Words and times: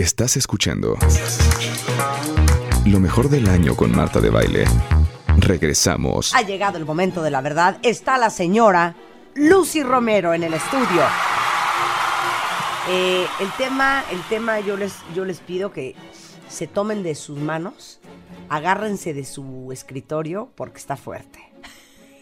Estás 0.00 0.38
escuchando 0.38 0.96
lo 2.86 3.00
mejor 3.00 3.28
del 3.28 3.46
año 3.50 3.76
con 3.76 3.94
Marta 3.94 4.18
de 4.18 4.30
Baile. 4.30 4.64
Regresamos. 5.36 6.34
Ha 6.34 6.40
llegado 6.40 6.78
el 6.78 6.86
momento 6.86 7.22
de 7.22 7.30
la 7.30 7.42
verdad. 7.42 7.76
Está 7.82 8.16
la 8.16 8.30
señora 8.30 8.96
Lucy 9.34 9.82
Romero 9.82 10.32
en 10.32 10.44
el 10.44 10.54
estudio. 10.54 11.02
Eh, 12.88 13.26
el 13.40 13.52
tema, 13.58 14.02
el 14.10 14.22
tema 14.22 14.60
yo 14.60 14.78
les, 14.78 14.94
yo 15.14 15.26
les 15.26 15.40
pido 15.40 15.70
que 15.70 15.94
se 16.48 16.66
tomen 16.66 17.02
de 17.02 17.14
sus 17.14 17.38
manos, 17.38 18.00
agárrense 18.48 19.12
de 19.12 19.26
su 19.26 19.68
escritorio 19.70 20.48
porque 20.54 20.78
está 20.78 20.96
fuerte. 20.96 21.40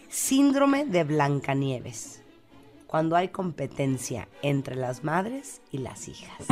Síndrome 0.09 0.83
de 0.83 1.05
Blancanieves. 1.05 2.23
Cuando 2.87 3.15
hay 3.15 3.29
competencia 3.29 4.27
entre 4.41 4.75
las 4.75 5.05
madres 5.05 5.61
y 5.71 5.77
las 5.77 6.09
hijas. 6.09 6.45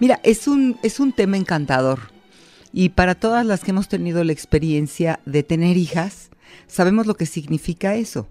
Mira, 0.00 0.18
es 0.22 0.48
un, 0.48 0.78
es 0.82 0.98
un 0.98 1.12
tema 1.12 1.36
encantador. 1.36 2.00
Y 2.72 2.90
para 2.90 3.14
todas 3.14 3.44
las 3.44 3.62
que 3.62 3.70
hemos 3.70 3.88
tenido 3.88 4.24
la 4.24 4.32
experiencia 4.32 5.20
de 5.26 5.42
tener 5.42 5.76
hijas, 5.76 6.30
sabemos 6.66 7.06
lo 7.06 7.16
que 7.16 7.26
significa 7.26 7.94
eso. 7.94 8.28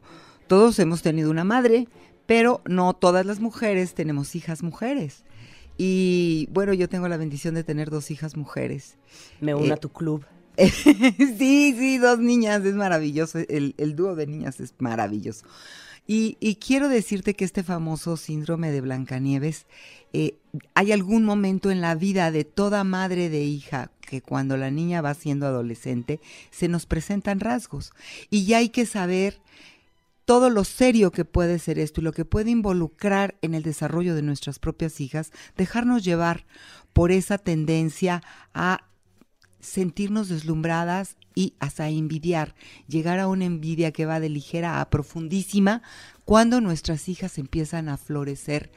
Todos 0.47 0.79
hemos 0.79 1.01
tenido 1.01 1.29
una 1.29 1.43
madre, 1.43 1.87
pero 2.25 2.61
no 2.65 2.93
todas 2.93 3.25
las 3.25 3.39
mujeres 3.39 3.93
tenemos 3.93 4.35
hijas 4.35 4.63
mujeres. 4.63 5.23
Y 5.77 6.49
bueno, 6.51 6.73
yo 6.73 6.89
tengo 6.89 7.07
la 7.07 7.17
bendición 7.17 7.53
de 7.53 7.63
tener 7.63 7.89
dos 7.89 8.11
hijas 8.11 8.35
mujeres. 8.35 8.97
Me 9.39 9.53
uno 9.53 9.67
Eh, 9.67 9.73
a 9.73 9.77
tu 9.77 9.89
club. 9.89 10.25
sí, 10.57 11.75
sí, 11.77 11.97
dos 11.99 12.19
niñas, 12.19 12.65
es 12.65 12.75
maravilloso. 12.75 13.39
El, 13.47 13.75
el 13.77 13.95
dúo 13.95 14.15
de 14.15 14.27
niñas 14.27 14.59
es 14.59 14.73
maravilloso. 14.79 15.45
Y, 16.11 16.37
y 16.39 16.55
quiero 16.55 16.89
decirte 16.89 17.35
que 17.35 17.45
este 17.45 17.61
famoso 17.61 18.17
síndrome 18.17 18.71
de 18.71 18.81
Blancanieves, 18.81 19.67
eh, 20.11 20.39
hay 20.73 20.91
algún 20.91 21.23
momento 21.23 21.69
en 21.69 21.81
la 21.81 21.93
vida 21.93 22.31
de 22.31 22.45
toda 22.45 22.83
madre 22.83 23.29
de 23.29 23.43
hija 23.43 23.91
que 24.01 24.23
cuando 24.23 24.57
la 24.57 24.71
niña 24.71 25.01
va 25.01 25.13
siendo 25.13 25.45
adolescente 25.45 26.19
se 26.49 26.67
nos 26.67 26.87
presentan 26.87 27.39
rasgos. 27.39 27.91
Y 28.31 28.45
ya 28.45 28.57
hay 28.57 28.69
que 28.69 28.87
saber 28.87 29.39
todo 30.25 30.49
lo 30.49 30.63
serio 30.63 31.11
que 31.11 31.25
puede 31.25 31.59
ser 31.59 31.77
esto 31.77 32.01
y 32.01 32.05
lo 32.05 32.11
que 32.11 32.25
puede 32.25 32.49
involucrar 32.49 33.35
en 33.43 33.53
el 33.53 33.61
desarrollo 33.61 34.15
de 34.15 34.23
nuestras 34.23 34.57
propias 34.57 34.99
hijas, 35.01 35.31
dejarnos 35.57 36.03
llevar 36.03 36.47
por 36.91 37.11
esa 37.11 37.37
tendencia 37.37 38.23
a 38.55 38.88
sentirnos 39.59 40.29
deslumbradas 40.29 41.17
y 41.35 41.53
hasta 41.59 41.89
envidiar, 41.89 42.55
llegar 42.87 43.19
a 43.19 43.27
una 43.27 43.45
envidia 43.45 43.91
que 43.91 44.05
va 44.05 44.19
de 44.19 44.29
ligera 44.29 44.81
a 44.81 44.89
profundísima 44.89 45.81
cuando 46.25 46.61
nuestras 46.61 47.09
hijas 47.09 47.37
empiezan 47.37 47.89
a 47.89 47.97
florecer 47.97 48.71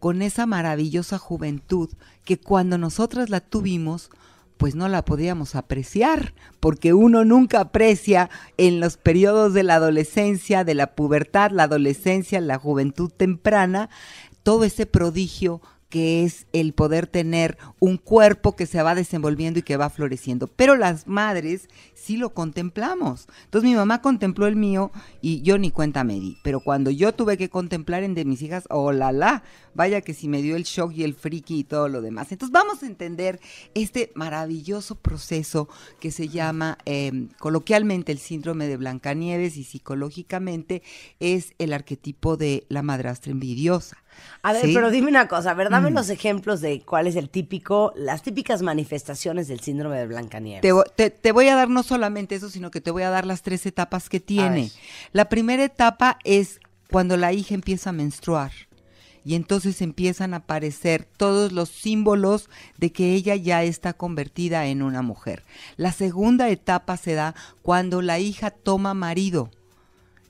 con 0.00 0.22
esa 0.22 0.46
maravillosa 0.46 1.18
juventud 1.18 1.90
que 2.24 2.38
cuando 2.38 2.78
nosotras 2.78 3.30
la 3.30 3.40
tuvimos, 3.40 4.10
pues 4.56 4.74
no 4.74 4.88
la 4.88 5.04
podíamos 5.04 5.54
apreciar, 5.54 6.34
porque 6.60 6.92
uno 6.92 7.24
nunca 7.24 7.60
aprecia 7.60 8.30
en 8.56 8.80
los 8.80 8.96
periodos 8.96 9.54
de 9.54 9.62
la 9.62 9.76
adolescencia, 9.76 10.64
de 10.64 10.74
la 10.74 10.94
pubertad, 10.94 11.50
la 11.50 11.64
adolescencia, 11.64 12.40
la 12.40 12.58
juventud 12.58 13.10
temprana, 13.10 13.90
todo 14.42 14.64
ese 14.64 14.86
prodigio 14.86 15.60
que 15.94 16.24
es 16.24 16.48
el 16.52 16.72
poder 16.72 17.06
tener 17.06 17.56
un 17.78 17.98
cuerpo 17.98 18.56
que 18.56 18.66
se 18.66 18.82
va 18.82 18.96
desenvolviendo 18.96 19.60
y 19.60 19.62
que 19.62 19.76
va 19.76 19.90
floreciendo. 19.90 20.48
Pero 20.48 20.74
las 20.74 21.06
madres 21.06 21.68
sí 21.94 22.16
lo 22.16 22.34
contemplamos. 22.34 23.28
Entonces 23.44 23.70
mi 23.70 23.76
mamá 23.76 24.02
contempló 24.02 24.48
el 24.48 24.56
mío 24.56 24.90
y 25.20 25.42
yo 25.42 25.56
ni 25.56 25.70
cuenta 25.70 26.02
me 26.02 26.14
di. 26.14 26.36
Pero 26.42 26.58
cuando 26.58 26.90
yo 26.90 27.14
tuve 27.14 27.36
que 27.36 27.48
contemplar 27.48 28.02
en 28.02 28.14
de 28.14 28.24
mis 28.24 28.42
hijas, 28.42 28.64
oh 28.70 28.90
la 28.90 29.12
la, 29.12 29.44
vaya 29.72 30.00
que 30.00 30.14
si 30.14 30.26
me 30.26 30.42
dio 30.42 30.56
el 30.56 30.64
shock 30.64 30.90
y 30.94 31.04
el 31.04 31.14
friki 31.14 31.60
y 31.60 31.64
todo 31.64 31.88
lo 31.88 32.02
demás. 32.02 32.32
Entonces 32.32 32.52
vamos 32.52 32.82
a 32.82 32.86
entender 32.86 33.38
este 33.74 34.10
maravilloso 34.16 34.96
proceso 34.96 35.68
que 36.00 36.10
se 36.10 36.28
llama 36.28 36.76
eh, 36.86 37.28
coloquialmente 37.38 38.10
el 38.10 38.18
síndrome 38.18 38.66
de 38.66 38.78
Blancanieves 38.78 39.56
y 39.56 39.62
psicológicamente 39.62 40.82
es 41.20 41.54
el 41.58 41.72
arquetipo 41.72 42.36
de 42.36 42.66
la 42.68 42.82
madrastra 42.82 43.30
envidiosa. 43.30 43.96
A 44.42 44.52
ver, 44.52 44.62
¿sí? 44.66 44.74
pero 44.74 44.90
dime 44.90 45.08
una 45.08 45.26
cosa, 45.28 45.50
a 45.52 45.54
ver, 45.54 45.70
dame 45.70 45.90
Mm. 45.90 45.94
los 45.94 46.10
ejemplos 46.10 46.60
de 46.60 46.80
cuál 46.82 47.06
es 47.06 47.16
el 47.16 47.30
típico, 47.30 47.92
las 47.96 48.22
típicas 48.22 48.62
manifestaciones 48.62 49.48
del 49.48 49.60
síndrome 49.60 49.98
de 49.98 50.06
Blancanieves. 50.06 50.62
Te, 50.62 50.72
te- 50.96 51.10
te 51.10 51.32
voy 51.32 51.48
a 51.48 51.56
dar 51.56 51.68
no 51.70 51.82
solamente 51.82 52.34
eso, 52.34 52.50
sino 52.50 52.70
que 52.70 52.80
te 52.80 52.90
voy 52.90 53.02
a 53.04 53.10
dar 53.10 53.24
las 53.26 53.42
tres 53.42 53.64
etapas 53.66 54.08
que 54.08 54.20
tiene. 54.20 54.70
La 55.12 55.28
primera 55.28 55.64
etapa 55.64 56.18
es 56.24 56.60
cuando 56.90 57.16
la 57.16 57.32
hija 57.32 57.54
empieza 57.54 57.90
a 57.90 57.92
menstruar. 57.94 58.52
Y 59.26 59.36
entonces 59.36 59.80
empiezan 59.80 60.34
a 60.34 60.38
aparecer 60.38 61.06
todos 61.16 61.50
los 61.52 61.70
símbolos 61.70 62.50
de 62.76 62.92
que 62.92 63.14
ella 63.14 63.34
ya 63.36 63.62
está 63.62 63.94
convertida 63.94 64.66
en 64.66 64.82
una 64.82 65.00
mujer. 65.00 65.44
La 65.78 65.92
segunda 65.92 66.50
etapa 66.50 66.98
se 66.98 67.14
da 67.14 67.34
cuando 67.62 68.02
la 68.02 68.18
hija 68.18 68.50
toma 68.50 68.92
marido 68.92 69.50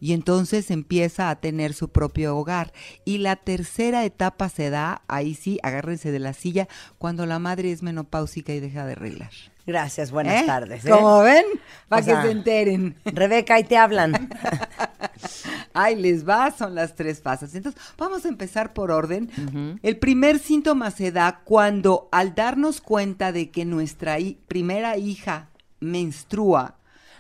y 0.05 0.13
entonces 0.13 0.71
empieza 0.71 1.31
a 1.31 1.37
tener 1.37 1.73
su 1.73 1.89
propio 1.89 2.37
hogar. 2.37 2.75
Y 3.07 3.19
la 3.19 3.37
tercera 3.37 4.05
etapa 4.05 4.51
se 4.51 4.69
da, 4.69 5.01
ahí 5.09 5.35
sí, 5.35 5.59
agárrense 5.63 6.13
de 6.13 6.19
la 6.19 6.35
silla, 6.35 6.69
cuando 6.99 7.25
la 7.25 7.39
madre 7.39 7.73
es 7.73 7.83
menopáusica 7.83 8.53
y 8.53 8.61
deja 8.61 8.85
de 8.85 8.93
arreglar. 8.93 9.31
Gracias, 9.67 10.11
buenas 10.11 10.43
¿Eh? 10.43 10.47
tardes. 10.47 10.85
¿eh? 10.85 10.91
Como 10.91 11.21
ven, 11.23 11.47
para 11.89 12.03
O 12.03 12.05
que 12.05 12.11
sea, 12.13 12.23
se 12.23 12.33
enteren. 12.33 12.97
Rebeca, 13.07 13.55
ahí 13.55 13.65
te 13.65 13.79
hablan. 13.79 14.29
Ahí 15.73 15.97
les 15.97 16.29
va, 16.29 16.51
son 16.51 16.75
las 16.75 16.95
tres 16.95 17.21
fases. 17.23 17.55
Entonces, 17.55 17.81
vamos 17.99 18.25
a 18.25 18.29
empezar 18.29 18.73
por 18.75 18.91
orden. 18.91 19.31
El 19.83 19.97
primer 19.99 20.39
síntoma 20.39 20.91
se 20.91 21.11
da 21.13 21.41
cuando 21.45 22.09
al 22.13 22.35
darnos 22.35 22.81
cuenta 22.81 23.33
de 23.33 23.51
que 23.51 23.65
nuestra 23.65 24.19
hi- 24.21 24.39
primera 24.47 24.97
hija 24.99 25.49
menstrua, 25.81 26.77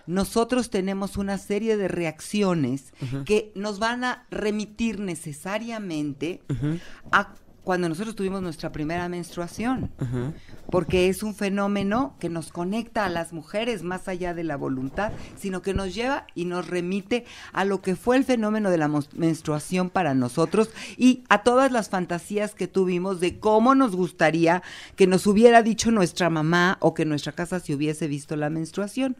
nosotros 0.06 0.70
tenemos 0.70 1.16
una 1.16 1.38
serie 1.38 1.76
de 1.76 1.88
reacciones 1.88 2.92
que 3.24 3.52
nos 3.54 3.78
van 3.78 4.04
a 4.04 4.26
remitir 4.30 5.00
necesariamente 5.00 6.42
a 7.10 7.34
cuando 7.64 7.88
nosotros 7.88 8.14
tuvimos 8.14 8.42
nuestra 8.42 8.70
primera 8.70 9.08
menstruación, 9.08 9.90
porque 10.70 11.08
es 11.08 11.22
un 11.22 11.34
fenómeno 11.34 12.14
que 12.20 12.28
nos 12.28 12.52
conecta 12.52 13.04
a 13.04 13.08
las 13.08 13.32
mujeres 13.32 13.82
más 13.82 14.06
allá 14.06 14.34
de 14.34 14.44
la 14.44 14.56
voluntad, 14.56 15.12
sino 15.36 15.62
que 15.62 15.74
nos 15.74 15.94
lleva 15.94 16.26
y 16.34 16.44
nos 16.44 16.68
remite 16.68 17.24
a 17.52 17.64
lo 17.64 17.80
que 17.80 17.96
fue 17.96 18.16
el 18.16 18.24
fenómeno 18.24 18.70
de 18.70 18.78
la 18.78 18.90
menstruación 19.14 19.90
para 19.90 20.14
nosotros 20.14 20.70
y 20.96 21.24
a 21.28 21.42
todas 21.42 21.72
las 21.72 21.88
fantasías 21.88 22.54
que 22.54 22.68
tuvimos 22.68 23.18
de 23.20 23.38
cómo 23.38 23.74
nos 23.74 23.96
gustaría 23.96 24.62
que 24.94 25.06
nos 25.06 25.26
hubiera 25.26 25.62
dicho 25.62 25.90
nuestra 25.90 26.30
mamá 26.30 26.76
o 26.80 26.94
que 26.94 27.02
en 27.02 27.08
nuestra 27.08 27.32
casa 27.32 27.60
se 27.60 27.74
hubiese 27.74 28.06
visto 28.06 28.36
la 28.36 28.50
menstruación. 28.50 29.16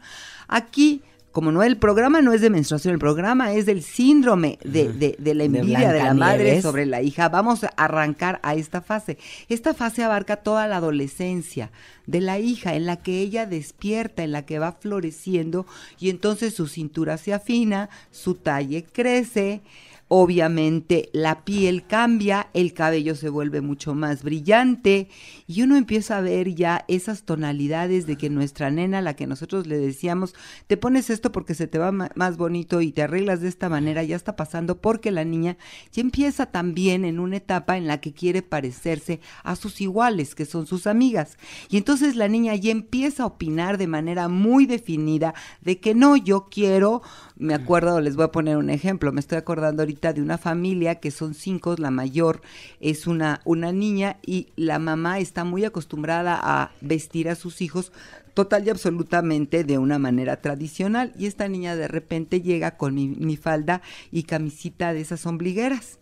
Aquí 0.47 1.01
como 1.35 1.51
no 1.51 1.63
el 1.63 1.75
programa 1.75 2.21
no 2.21 2.31
es 2.31 2.39
de 2.39 2.49
menstruación, 2.49 2.93
el 2.93 2.99
programa 2.99 3.51
es 3.51 3.65
del 3.65 3.83
síndrome 3.83 4.57
de, 4.63 4.93
de- 4.93 5.15
de 5.19 5.33
la 5.35 5.43
envidia 5.43 5.91
de, 5.91 5.99
la 5.99 6.13
madre 6.13 6.61
sobre 6.61 6.85
la 6.85 7.01
hija. 7.01 7.27
Vamos 7.27 7.65
a 7.65 7.67
arrancar 7.75 8.39
a 8.41 8.55
esta 8.55 8.79
fase. 8.81 9.17
Esta 9.49 9.73
fase 9.73 10.01
abarca 10.01 10.37
toda 10.37 10.65
la 10.67 10.77
adolescencia 10.77 11.71
de 12.07 12.21
la 12.21 12.39
hija, 12.39 12.75
en 12.75 12.85
la 12.85 12.95
que 13.03 13.19
ella 13.19 13.45
despierta, 13.45 14.23
en 14.23 14.31
la 14.31 14.45
que 14.45 14.59
va 14.59 14.71
floreciendo 14.71 15.65
y 15.99 16.09
entonces 16.09 16.53
su 16.53 16.67
cintura 16.67 17.17
se 17.17 17.33
afina, 17.33 17.89
su 18.11 18.35
talle 18.35 18.85
crece. 18.85 19.61
Obviamente 20.07 21.09
la 21.13 21.43
piel 21.45 21.87
cambia, 21.87 22.49
el 22.53 22.73
cabello 22.73 23.15
se 23.15 23.27
vuelve 23.29 23.61
mucho 23.61 23.95
más 23.95 24.21
brillante 24.21 25.09
y 25.47 25.63
uno 25.63 25.77
empieza 25.77 26.17
a 26.17 26.21
ver 26.21 26.53
ya 26.53 26.85
esas 26.87 27.23
tonalidades 27.23 28.05
de 28.05 28.15
que 28.15 28.29
nuestra 28.29 28.69
nena, 28.69 29.01
la 29.01 29.15
que 29.15 29.25
nosotros 29.25 29.65
le 29.65 29.79
decíamos, 29.79 30.35
te 30.67 30.77
pones 30.77 31.09
esto 31.09 31.31
porque 31.31 31.55
se 31.55 31.65
te 31.65 31.79
va 31.79 31.91
más 31.91 32.37
bonito 32.37 32.81
y 32.81 32.91
te 32.91 33.01
arreglas 33.01 33.41
de 33.41 33.47
esta 33.47 33.67
manera, 33.67 34.03
ya 34.03 34.15
está 34.15 34.35
pasando 34.35 34.79
porque 34.79 35.09
la 35.09 35.25
niña 35.25 35.57
ya 35.91 36.01
empieza 36.01 36.45
también 36.45 37.03
en 37.03 37.19
una 37.19 37.37
etapa 37.37 37.75
en 37.75 37.87
la 37.87 37.99
que 37.99 38.13
quiere 38.13 38.43
parecerse 38.43 39.21
a 39.43 39.55
sus 39.55 39.81
iguales, 39.81 40.35
que 40.35 40.45
son 40.45 40.67
sus 40.67 40.85
amigas. 40.85 41.39
Y 41.67 41.77
entonces 41.77 42.15
la 42.15 42.27
niña 42.27 42.53
ya 42.53 42.69
empieza 42.69 43.23
a 43.23 43.27
opinar 43.27 43.79
de 43.79 43.87
manera 43.87 44.27
muy 44.27 44.67
definida 44.67 45.33
de 45.61 45.79
que 45.79 45.95
no, 45.95 46.15
yo 46.15 46.47
quiero, 46.51 47.01
me 47.37 47.53
acuerdo, 47.53 47.99
les 47.99 48.15
voy 48.15 48.25
a 48.25 48.31
poner 48.31 48.57
un 48.57 48.69
ejemplo, 48.69 49.11
me 49.11 49.19
estoy 49.19 49.37
acordando 49.37 49.83
ahorita 49.83 50.13
de 50.13 50.21
una 50.21 50.37
familia 50.37 50.95
que 50.95 51.11
son 51.11 51.33
cinco, 51.33 51.75
la 51.77 51.91
mayor 51.91 52.41
es 52.79 53.07
una, 53.07 53.41
una 53.43 53.73
niña 53.73 54.17
y 54.25 54.47
la 54.55 54.79
mamá 54.79 55.19
está 55.19 55.43
muy 55.43 55.65
acostumbrada 55.65 56.39
a 56.41 56.71
vestir 56.79 57.27
a 57.27 57.35
sus 57.35 57.61
hijos 57.61 57.91
total 58.33 58.65
y 58.65 58.69
absolutamente 58.69 59.63
de 59.63 59.77
una 59.77 59.99
manera 59.99 60.41
tradicional 60.41 61.13
y 61.17 61.25
esta 61.25 61.47
niña 61.47 61.75
de 61.75 61.87
repente 61.87 62.41
llega 62.41 62.77
con 62.77 62.95
mi, 62.95 63.07
mi 63.09 63.35
falda 63.35 63.81
y 64.11 64.23
camisita 64.23 64.93
de 64.93 65.01
esas 65.01 65.25
ombligueras. 65.25 65.99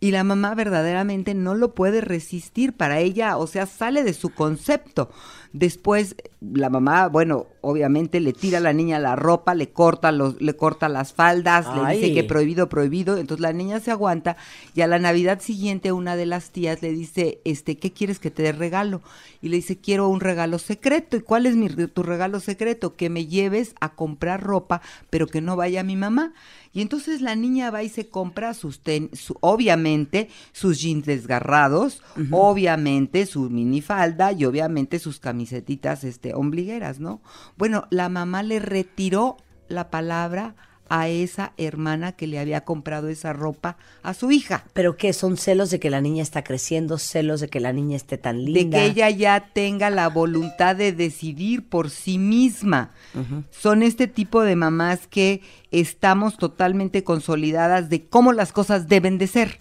Y 0.00 0.12
la 0.12 0.22
mamá 0.22 0.54
verdaderamente 0.54 1.34
no 1.34 1.56
lo 1.56 1.74
puede 1.74 2.00
resistir 2.00 2.72
para 2.72 3.00
ella, 3.00 3.36
o 3.36 3.48
sea, 3.48 3.66
sale 3.66 4.04
de 4.04 4.14
su 4.14 4.30
concepto. 4.30 5.10
Después 5.52 6.14
la 6.40 6.70
mamá, 6.70 7.08
bueno, 7.08 7.46
obviamente 7.62 8.20
le 8.20 8.32
tira 8.32 8.58
a 8.58 8.60
la 8.60 8.72
niña 8.72 9.00
la 9.00 9.16
ropa, 9.16 9.56
le 9.56 9.70
corta 9.70 10.12
los, 10.12 10.40
le 10.40 10.54
corta 10.54 10.88
las 10.88 11.12
faldas, 11.12 11.66
le 11.74 11.96
dice 11.96 12.14
que 12.14 12.22
prohibido, 12.24 12.68
prohibido. 12.68 13.16
Entonces 13.18 13.42
la 13.42 13.52
niña 13.52 13.80
se 13.80 13.90
aguanta 13.90 14.36
y 14.72 14.82
a 14.82 14.86
la 14.86 15.00
Navidad 15.00 15.40
siguiente 15.40 15.90
una 15.90 16.14
de 16.14 16.26
las 16.26 16.50
tías 16.50 16.80
le 16.80 16.92
dice, 16.92 17.40
este, 17.44 17.76
¿qué 17.78 17.92
quieres 17.92 18.20
que 18.20 18.30
te 18.30 18.44
dé 18.44 18.52
regalo? 18.52 19.02
Y 19.42 19.48
le 19.48 19.56
dice, 19.56 19.78
quiero 19.78 20.08
un 20.08 20.20
regalo 20.20 20.58
secreto. 20.60 21.16
¿Y 21.16 21.22
cuál 21.22 21.46
es 21.46 21.56
mi, 21.56 21.68
tu 21.68 22.02
regalo 22.04 22.38
secreto? 22.38 22.94
Que 22.94 23.10
me 23.10 23.26
lleves 23.26 23.74
a 23.80 23.94
comprar 23.96 24.40
ropa, 24.42 24.80
pero 25.10 25.26
que 25.26 25.40
no 25.40 25.56
vaya 25.56 25.82
mi 25.82 25.96
mamá. 25.96 26.34
Y 26.72 26.82
entonces 26.82 27.20
la 27.20 27.34
niña 27.34 27.70
va 27.72 27.82
y 27.82 27.88
se 27.88 28.08
compra 28.08 28.54
sus 28.54 28.80
ten, 28.80 29.10
su- 29.14 29.36
obviamente 29.40 30.28
sus 30.52 30.78
jeans 30.80 31.04
desgarrados, 31.06 32.02
obviamente 32.30 33.26
su 33.26 33.50
minifalda 33.50 34.32
y 34.32 34.44
obviamente 34.44 34.98
sus 35.00 35.18
camisetitas 35.18 36.04
este 36.04 36.27
ombligueras, 36.34 37.00
¿no? 37.00 37.20
Bueno, 37.56 37.86
la 37.90 38.08
mamá 38.08 38.42
le 38.42 38.58
retiró 38.58 39.36
la 39.68 39.90
palabra 39.90 40.54
a 40.88 41.08
esa 41.08 41.52
hermana 41.56 42.12
que 42.12 42.26
le 42.26 42.38
había 42.38 42.62
comprado 42.64 43.08
esa 43.08 43.32
ropa 43.32 43.76
a 44.02 44.14
su 44.14 44.30
hija. 44.30 44.64
¿Pero 44.72 44.96
qué? 44.96 45.12
¿Son 45.12 45.36
celos 45.36 45.70
de 45.70 45.78
que 45.78 45.90
la 45.90 46.00
niña 46.00 46.22
está 46.22 46.42
creciendo? 46.42 46.98
¿Celos 46.98 47.40
de 47.40 47.48
que 47.48 47.60
la 47.60 47.72
niña 47.72 47.96
esté 47.96 48.18
tan 48.18 48.44
de 48.44 48.50
linda? 48.50 48.78
que 48.78 48.86
ella 48.86 49.10
ya 49.10 49.50
tenga 49.52 49.90
la 49.90 50.08
voluntad 50.08 50.76
de 50.76 50.92
decidir 50.92 51.68
por 51.68 51.90
sí 51.90 52.18
misma. 52.18 52.90
Son 53.50 53.82
este 53.82 54.06
tipo 54.06 54.42
de 54.42 54.56
mamás 54.56 55.06
que 55.06 55.42
estamos 55.70 56.36
totalmente 56.38 57.04
consolidadas 57.04 57.90
de 57.90 58.06
cómo 58.06 58.32
las 58.32 58.52
cosas 58.52 58.88
deben 58.88 59.18
de 59.18 59.26
ser. 59.26 59.58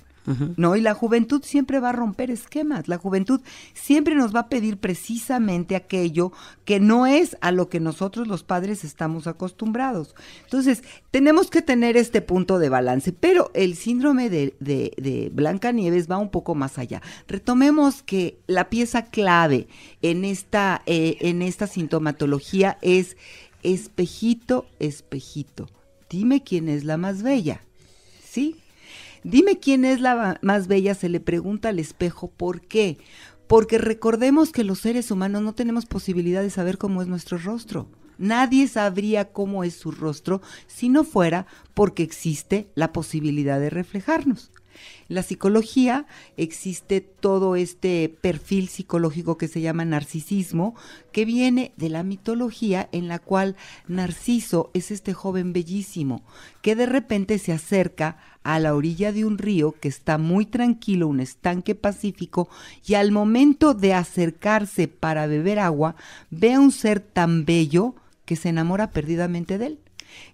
¿No? 0.57 0.75
Y 0.75 0.81
la 0.81 0.94
juventud 0.94 1.41
siempre 1.44 1.79
va 1.79 1.89
a 1.89 1.94
romper 1.94 2.31
esquemas. 2.31 2.89
La 2.89 2.97
juventud 2.97 3.39
siempre 3.74 4.13
nos 4.13 4.35
va 4.35 4.41
a 4.41 4.50
pedir 4.50 4.77
precisamente 4.77 5.75
aquello 5.75 6.33
que 6.65 6.81
no 6.81 7.07
es 7.07 7.38
a 7.39 7.51
lo 7.51 7.69
que 7.69 7.79
nosotros 7.79 8.27
los 8.27 8.44
padres 8.44 8.83
estamos 8.83 9.25
acostumbrados. 9.25 10.15
Entonces, 10.44 10.83
tenemos 11.12 11.50
que 11.50 11.62
tener 11.62 11.95
este 11.95 12.21
punto 12.21 12.59
de 12.59 12.68
balance. 12.68 13.13
Pero 13.13 13.51
el 13.53 13.75
síndrome 13.75 14.29
de, 14.29 14.53
de, 14.59 14.91
de 14.97 15.31
Blancanieves 15.33 16.12
va 16.12 16.18
un 16.18 16.30
poco 16.30 16.56
más 16.56 16.77
allá. 16.77 17.01
Retomemos 17.27 18.03
que 18.03 18.38
la 18.47 18.69
pieza 18.69 19.06
clave 19.06 19.68
en 20.01 20.25
esta, 20.25 20.81
eh, 20.85 21.18
en 21.21 21.41
esta 21.41 21.68
sintomatología 21.68 22.77
es 22.81 23.15
espejito, 23.63 24.65
espejito. 24.80 25.69
Dime 26.09 26.44
quién 26.44 26.69
es 26.69 26.83
la 26.83 26.97
más 26.97 27.23
bella. 27.23 27.62
¿Sí? 28.23 28.56
Dime 29.29 29.59
quién 29.59 29.83
es 29.83 30.00
la 30.00 30.39
más 30.41 30.68
bella, 30.69 30.95
se 30.95 31.09
le 31.09 31.19
pregunta 31.19 31.68
al 31.68 31.79
espejo, 31.79 32.29
¿por 32.29 32.62
qué? 32.62 32.97
Porque 33.47 33.77
recordemos 33.77 34.53
que 34.53 34.63
los 34.63 34.79
seres 34.79 35.12
humanos 35.12 35.41
no 35.41 35.53
tenemos 35.53 35.85
posibilidad 35.85 36.41
de 36.41 36.50
saber 36.50 36.77
cómo 36.77 37.01
es 37.01 37.09
nuestro 37.09 37.38
rostro. 37.38 37.89
Nadie 38.18 38.69
sabría 38.69 39.33
cómo 39.33 39.65
es 39.65 39.74
su 39.74 39.91
rostro 39.91 40.41
si 40.68 40.88
no 40.88 41.03
fuera 41.03 41.45
porque 41.74 42.03
existe 42.03 42.71
la 42.74 42.94
posibilidad 42.94 43.59
de 43.59 43.69
reflejarnos. 43.69 44.50
En 45.09 45.15
la 45.15 45.24
psicología 45.24 46.06
existe 46.35 47.01
todo 47.01 47.56
este 47.56 48.09
perfil 48.21 48.68
psicológico 48.68 49.38
que 49.38 49.47
se 49.47 49.62
llama 49.62 49.85
narcisismo, 49.85 50.75
que 51.12 51.25
viene 51.25 51.71
de 51.77 51.89
la 51.89 52.03
mitología 52.03 52.89
en 52.91 53.07
la 53.07 53.19
cual 53.19 53.56
Narciso 53.88 54.69
es 54.74 54.91
este 54.91 55.13
joven 55.13 55.53
bellísimo 55.53 56.24
que 56.62 56.75
de 56.75 56.85
repente 56.85 57.39
se 57.39 57.53
acerca 57.53 58.18
a 58.44 58.59
la 58.59 58.75
orilla 58.75 59.12
de 59.12 59.25
un 59.25 59.38
río 59.38 59.75
que 59.79 59.88
está 59.88 60.18
muy 60.18 60.45
tranquilo, 60.45 61.07
un 61.07 61.19
estanque 61.19 61.75
pacífico, 61.75 62.50
y 62.85 62.94
al 62.94 63.12
momento 63.12 63.73
de 63.73 63.94
acercarse 63.94 64.88
para 64.88 65.27
beber 65.27 65.59
agua, 65.59 65.95
ve 66.30 66.53
a 66.53 66.59
un 66.59 66.71
ser 66.71 67.00
tan 67.00 67.45
bello 67.45 67.95
que 68.25 68.35
se 68.35 68.50
enamora 68.50 68.91
perdidamente 68.91 69.57
de 69.57 69.65
él. 69.68 69.80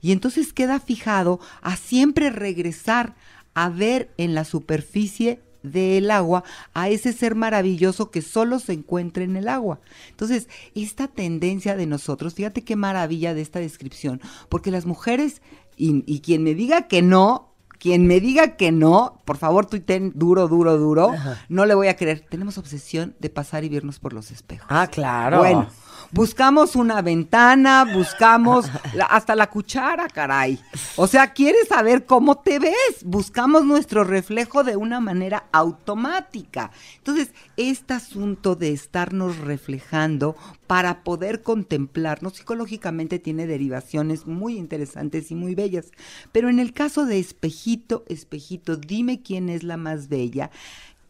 Y 0.01 0.11
entonces 0.11 0.53
queda 0.53 0.79
fijado 0.79 1.39
a 1.61 1.75
siempre 1.75 2.29
regresar 2.29 3.15
a 3.53 3.69
ver 3.69 4.13
en 4.17 4.35
la 4.35 4.45
superficie 4.45 5.41
del 5.63 6.11
agua 6.11 6.43
a 6.73 6.89
ese 6.89 7.13
ser 7.13 7.35
maravilloso 7.35 8.11
que 8.11 8.21
solo 8.21 8.59
se 8.59 8.73
encuentra 8.73 9.23
en 9.23 9.37
el 9.37 9.47
agua. 9.47 9.79
Entonces, 10.09 10.49
esta 10.75 11.07
tendencia 11.07 11.75
de 11.75 11.87
nosotros, 11.87 12.35
fíjate 12.35 12.63
qué 12.63 12.75
maravilla 12.75 13.33
de 13.33 13.41
esta 13.41 13.59
descripción, 13.59 14.21
porque 14.49 14.71
las 14.71 14.85
mujeres, 14.85 15.41
y, 15.77 16.03
y 16.05 16.19
quien 16.19 16.43
me 16.43 16.53
diga 16.53 16.87
que 16.87 17.01
no, 17.01 17.53
quien 17.79 18.07
me 18.07 18.19
diga 18.19 18.55
que 18.55 18.71
no, 18.71 19.21
por 19.25 19.37
favor, 19.37 19.65
tuiten 19.65 20.11
duro, 20.15 20.47
duro, 20.47 20.77
duro, 20.77 21.11
no 21.49 21.65
le 21.65 21.73
voy 21.75 21.87
a 21.87 21.95
creer. 21.95 22.25
Tenemos 22.29 22.57
obsesión 22.57 23.15
de 23.19 23.29
pasar 23.29 23.63
y 23.63 23.69
vernos 23.69 23.99
por 23.99 24.13
los 24.13 24.31
espejos. 24.31 24.67
Ah, 24.69 24.87
claro. 24.87 25.39
Bueno, 25.39 25.67
buscamos 26.11 26.75
una 26.75 27.01
ventana, 27.01 27.85
buscamos 27.93 28.69
la- 28.93 29.05
hasta 29.05 29.35
la 29.35 29.49
cuchara, 29.49 30.07
caray. 30.07 30.59
O 30.97 31.07
sea, 31.07 31.33
quieres 31.33 31.67
saber 31.69 32.05
cómo 32.05 32.37
te 32.39 32.59
ves. 32.59 32.73
Buscamos 33.03 33.65
nuestro 33.65 34.03
reflejo 34.03 34.63
de 34.63 34.75
una 34.75 34.99
manera 34.99 35.45
automática. 35.51 36.71
Entonces, 36.97 37.31
este 37.57 37.93
asunto 37.93 38.55
de 38.55 38.71
estarnos 38.71 39.37
reflejando 39.37 40.35
para 40.67 41.03
poder 41.03 41.43
contemplarnos 41.43 42.33
psicológicamente 42.33 43.19
tiene 43.19 43.45
derivaciones 43.47 44.25
muy 44.25 44.57
interesantes 44.57 45.29
y 45.29 45.35
muy 45.35 45.53
bellas. 45.55 45.91
Pero 46.31 46.49
en 46.49 46.59
el 46.59 46.73
caso 46.73 47.05
de 47.05 47.19
espejito, 47.19 48.03
espejito, 48.07 48.75
dime 48.77 49.12
quién 49.21 49.49
es 49.49 49.63
la 49.63 49.77
más 49.77 50.07
bella. 50.09 50.49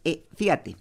Eh, 0.04 0.22
fíjate, 0.36 0.76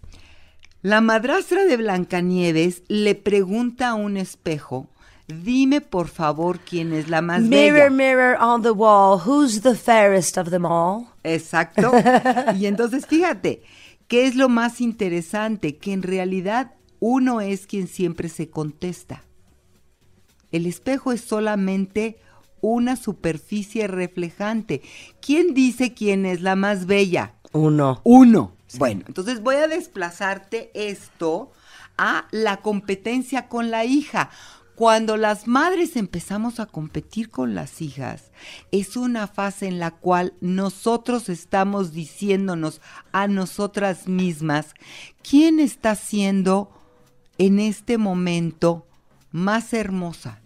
la 0.82 1.00
madrastra 1.02 1.66
de 1.66 1.78
Blancanieves 1.78 2.84
le 2.88 3.16
pregunta 3.16 3.90
a 3.90 3.94
un 3.94 4.18
espejo, 4.18 4.88
dime 5.28 5.80
por 5.80 6.10
favor 6.10 6.60
quién 6.60 6.92
es 6.94 7.08
la 7.10 7.22
más 7.22 7.42
Mirror, 7.42 7.74
bella. 7.74 7.90
mirror 7.90 8.38
on 8.42 8.62
the 8.62 8.72
wall, 8.72 9.18
who's 9.26 9.62
the 9.62 9.76
fairest 9.76 10.38
of 10.38 10.50
them 10.50 10.66
all? 10.66 11.08
Exacto. 11.24 11.92
Y 12.60 12.66
entonces 12.66 13.06
fíjate, 13.08 13.64
¿qué 14.08 14.26
es 14.26 14.36
lo 14.36 14.50
más 14.50 14.82
interesante? 14.82 15.78
Que 15.78 15.94
en 15.94 16.04
realidad 16.04 16.74
uno 17.00 17.40
es 17.42 17.66
quien 17.66 17.88
siempre 17.88 18.28
se 18.30 18.50
contesta. 18.50 19.24
El 20.52 20.66
espejo 20.66 21.12
es 21.12 21.22
solamente 21.22 22.18
una 22.64 22.96
superficie 22.96 23.88
reflejante. 23.88 24.82
¿Quién 25.22 25.54
dice 25.54 25.94
quién 25.94 26.26
es 26.26 26.42
la 26.42 26.56
más 26.56 26.86
bella? 26.86 27.34
Uno. 27.52 28.02
Uno. 28.06 28.54
Bueno, 28.80 29.04
entonces 29.06 29.44
voy 29.44 29.56
a 29.56 29.68
desplazarte 29.68 30.72
esto 30.74 31.52
a 31.98 32.26
la 32.32 32.58
competencia 32.58 33.50
con 33.50 33.70
la 33.70 33.84
hija. 33.84 34.32
Cuando 34.76 35.18
las 35.18 35.46
madres 35.46 35.98
empezamos 35.98 36.60
a 36.60 36.66
competir 36.66 37.30
con 37.30 37.54
las 37.54 37.82
hijas, 37.82 38.32
es 38.72 38.96
una 38.98 39.28
fase 39.28 39.68
en 39.68 39.78
la 39.78 39.92
cual 39.92 40.34
nosotros 40.40 41.30
estamos 41.30 41.92
diciéndonos 41.92 42.82
a 43.12 43.28
nosotras 43.28 44.08
mismas, 44.08 44.74
¿quién 45.22 45.60
está 45.60 45.96
siendo 45.96 46.72
en 47.38 47.60
este 47.60 47.98
momento 47.98 48.88
más 49.32 49.74
hermosa? 49.74 50.43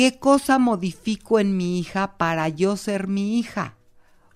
¿Qué 0.00 0.18
cosa 0.18 0.58
modifico 0.58 1.40
en 1.40 1.58
mi 1.58 1.78
hija 1.78 2.16
para 2.16 2.48
yo 2.48 2.78
ser 2.78 3.06
mi 3.06 3.38
hija? 3.38 3.76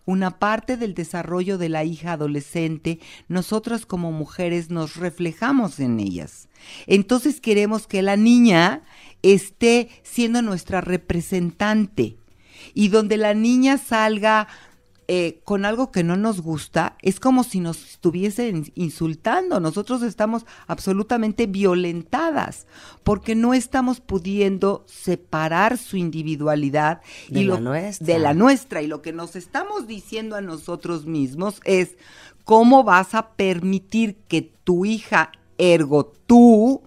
Una 0.05 0.39
parte 0.39 0.77
del 0.77 0.93
desarrollo 0.93 1.57
de 1.57 1.71
la 1.71 1.85
hija 1.85 2.13
adolescente, 2.13 3.01
nosotras 3.29 3.87
como 3.87 4.13
mujeres 4.13 4.69
nos 4.69 4.97
reflejamos 4.97 5.81
en 5.81 6.01
ellas. 6.01 6.51
Entonces 6.87 7.41
queremos 7.41 7.87
que 7.87 8.03
la 8.03 8.19
niña 8.19 8.83
esté 9.23 9.89
siendo 10.03 10.43
nuestra 10.43 10.83
representante 10.83 12.19
y 12.75 12.89
donde 12.89 13.17
la 13.17 13.33
niña 13.33 13.79
salga 13.79 14.49
eh, 15.07 15.41
con 15.45 15.65
algo 15.65 15.91
que 15.91 16.03
no 16.03 16.17
nos 16.17 16.41
gusta, 16.41 16.97
es 17.03 17.21
como 17.21 17.45
si 17.45 17.61
nos 17.61 17.85
estuviesen 17.85 18.73
insultando. 18.75 19.61
Nosotros 19.61 20.03
estamos 20.03 20.47
absolutamente 20.67 21.47
violentadas 21.47 22.67
porque 23.03 23.35
no 23.35 23.53
estamos 23.53 24.01
pudiendo 24.01 24.85
separar 24.87 25.77
su 25.77 25.97
individualidad 25.97 27.03
De 27.29 27.41
y 27.41 27.45
la 27.45 27.55
lo, 27.55 27.61
nuestra. 27.61 28.07
de 28.07 28.19
la 28.19 28.35
nuestra. 28.35 28.83
Y 28.83 28.87
lo 28.87 29.03
que 29.03 29.13
nos 29.13 29.37
estamos 29.37 29.87
diciendo 29.87 30.37
a 30.37 30.41
nosotros 30.41 31.05
mismos 31.05 31.61
es 31.65 31.97
cómo 32.45 32.83
vas 32.83 33.15
a 33.15 33.31
permitir 33.31 34.17
que 34.29 34.43
tu 34.65 34.85
hija, 34.87 35.33
ergo 35.59 36.13
tú, 36.27 36.83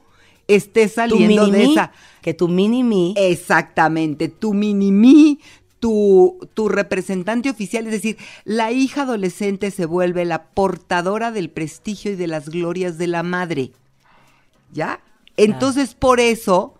esté 0.47 0.87
Tu 0.87 0.93
saliendo 0.95 1.47
de 1.47 1.65
esa 1.65 1.91
que 2.21 2.33
tu 2.33 2.47
mini-me 2.47 3.13
Exactamente, 3.15 4.27
tu 4.27 4.53
mini-mí, 4.53 5.39
tu, 5.79 6.39
tu 6.53 6.69
representante 6.69 7.49
oficial, 7.49 7.85
es 7.85 7.91
decir, 7.91 8.17
la 8.43 8.71
hija 8.71 9.03
adolescente 9.03 9.71
se 9.71 9.85
vuelve 9.85 10.25
la 10.25 10.45
portadora 10.49 11.31
del 11.31 11.49
prestigio 11.49 12.11
y 12.11 12.15
de 12.15 12.27
las 12.27 12.49
glorias 12.49 12.97
de 12.97 13.07
la 13.07 13.23
madre. 13.23 13.71
¿Ya? 14.73 15.01
Entonces, 15.37 15.93
por 15.93 16.19
eso 16.19 16.77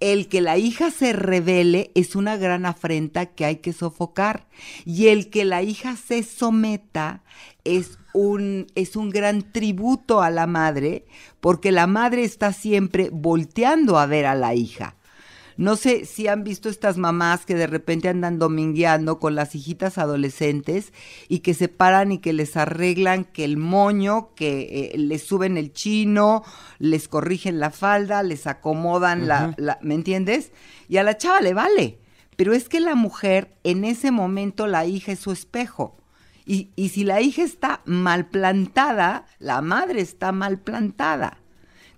el 0.00 0.28
que 0.28 0.40
la 0.40 0.56
hija 0.56 0.90
se 0.90 1.12
revele 1.12 1.90
es 1.94 2.16
una 2.16 2.36
gran 2.36 2.64
afrenta 2.66 3.26
que 3.26 3.44
hay 3.44 3.56
que 3.56 3.72
sofocar. 3.72 4.48
Y 4.84 5.08
el 5.08 5.30
que 5.30 5.44
la 5.44 5.62
hija 5.62 5.96
se 5.96 6.22
someta 6.22 7.22
es 7.64 7.98
un, 8.14 8.66
es 8.74 8.96
un 8.96 9.10
gran 9.10 9.52
tributo 9.52 10.22
a 10.22 10.30
la 10.30 10.46
madre, 10.46 11.04
porque 11.40 11.70
la 11.70 11.86
madre 11.86 12.24
está 12.24 12.52
siempre 12.52 13.10
volteando 13.12 13.98
a 13.98 14.06
ver 14.06 14.26
a 14.26 14.34
la 14.34 14.54
hija. 14.54 14.96
No 15.60 15.76
sé 15.76 16.06
si 16.06 16.26
han 16.26 16.42
visto 16.42 16.70
estas 16.70 16.96
mamás 16.96 17.44
que 17.44 17.54
de 17.54 17.66
repente 17.66 18.08
andan 18.08 18.38
domingueando 18.38 19.18
con 19.18 19.34
las 19.34 19.54
hijitas 19.54 19.98
adolescentes 19.98 20.94
y 21.28 21.40
que 21.40 21.52
se 21.52 21.68
paran 21.68 22.12
y 22.12 22.18
que 22.18 22.32
les 22.32 22.56
arreglan 22.56 23.24
que 23.24 23.44
el 23.44 23.58
moño, 23.58 24.30
que 24.34 24.92
eh, 24.94 24.96
les 24.96 25.22
suben 25.22 25.58
el 25.58 25.74
chino, 25.74 26.44
les 26.78 27.08
corrigen 27.08 27.60
la 27.60 27.70
falda, 27.70 28.22
les 28.22 28.46
acomodan 28.46 29.28
la, 29.28 29.52
la, 29.58 29.78
¿me 29.82 29.94
entiendes? 29.94 30.50
Y 30.88 30.96
a 30.96 31.02
la 31.02 31.18
chava 31.18 31.42
le 31.42 31.52
vale. 31.52 31.98
Pero 32.36 32.54
es 32.54 32.70
que 32.70 32.80
la 32.80 32.94
mujer, 32.94 33.54
en 33.62 33.84
ese 33.84 34.10
momento, 34.10 34.66
la 34.66 34.86
hija 34.86 35.12
es 35.12 35.18
su 35.18 35.30
espejo. 35.30 35.98
Y, 36.46 36.70
y 36.74 36.88
si 36.88 37.04
la 37.04 37.20
hija 37.20 37.42
está 37.42 37.82
mal 37.84 38.28
plantada, 38.30 39.26
la 39.38 39.60
madre 39.60 40.00
está 40.00 40.32
mal 40.32 40.58
plantada. 40.58 41.36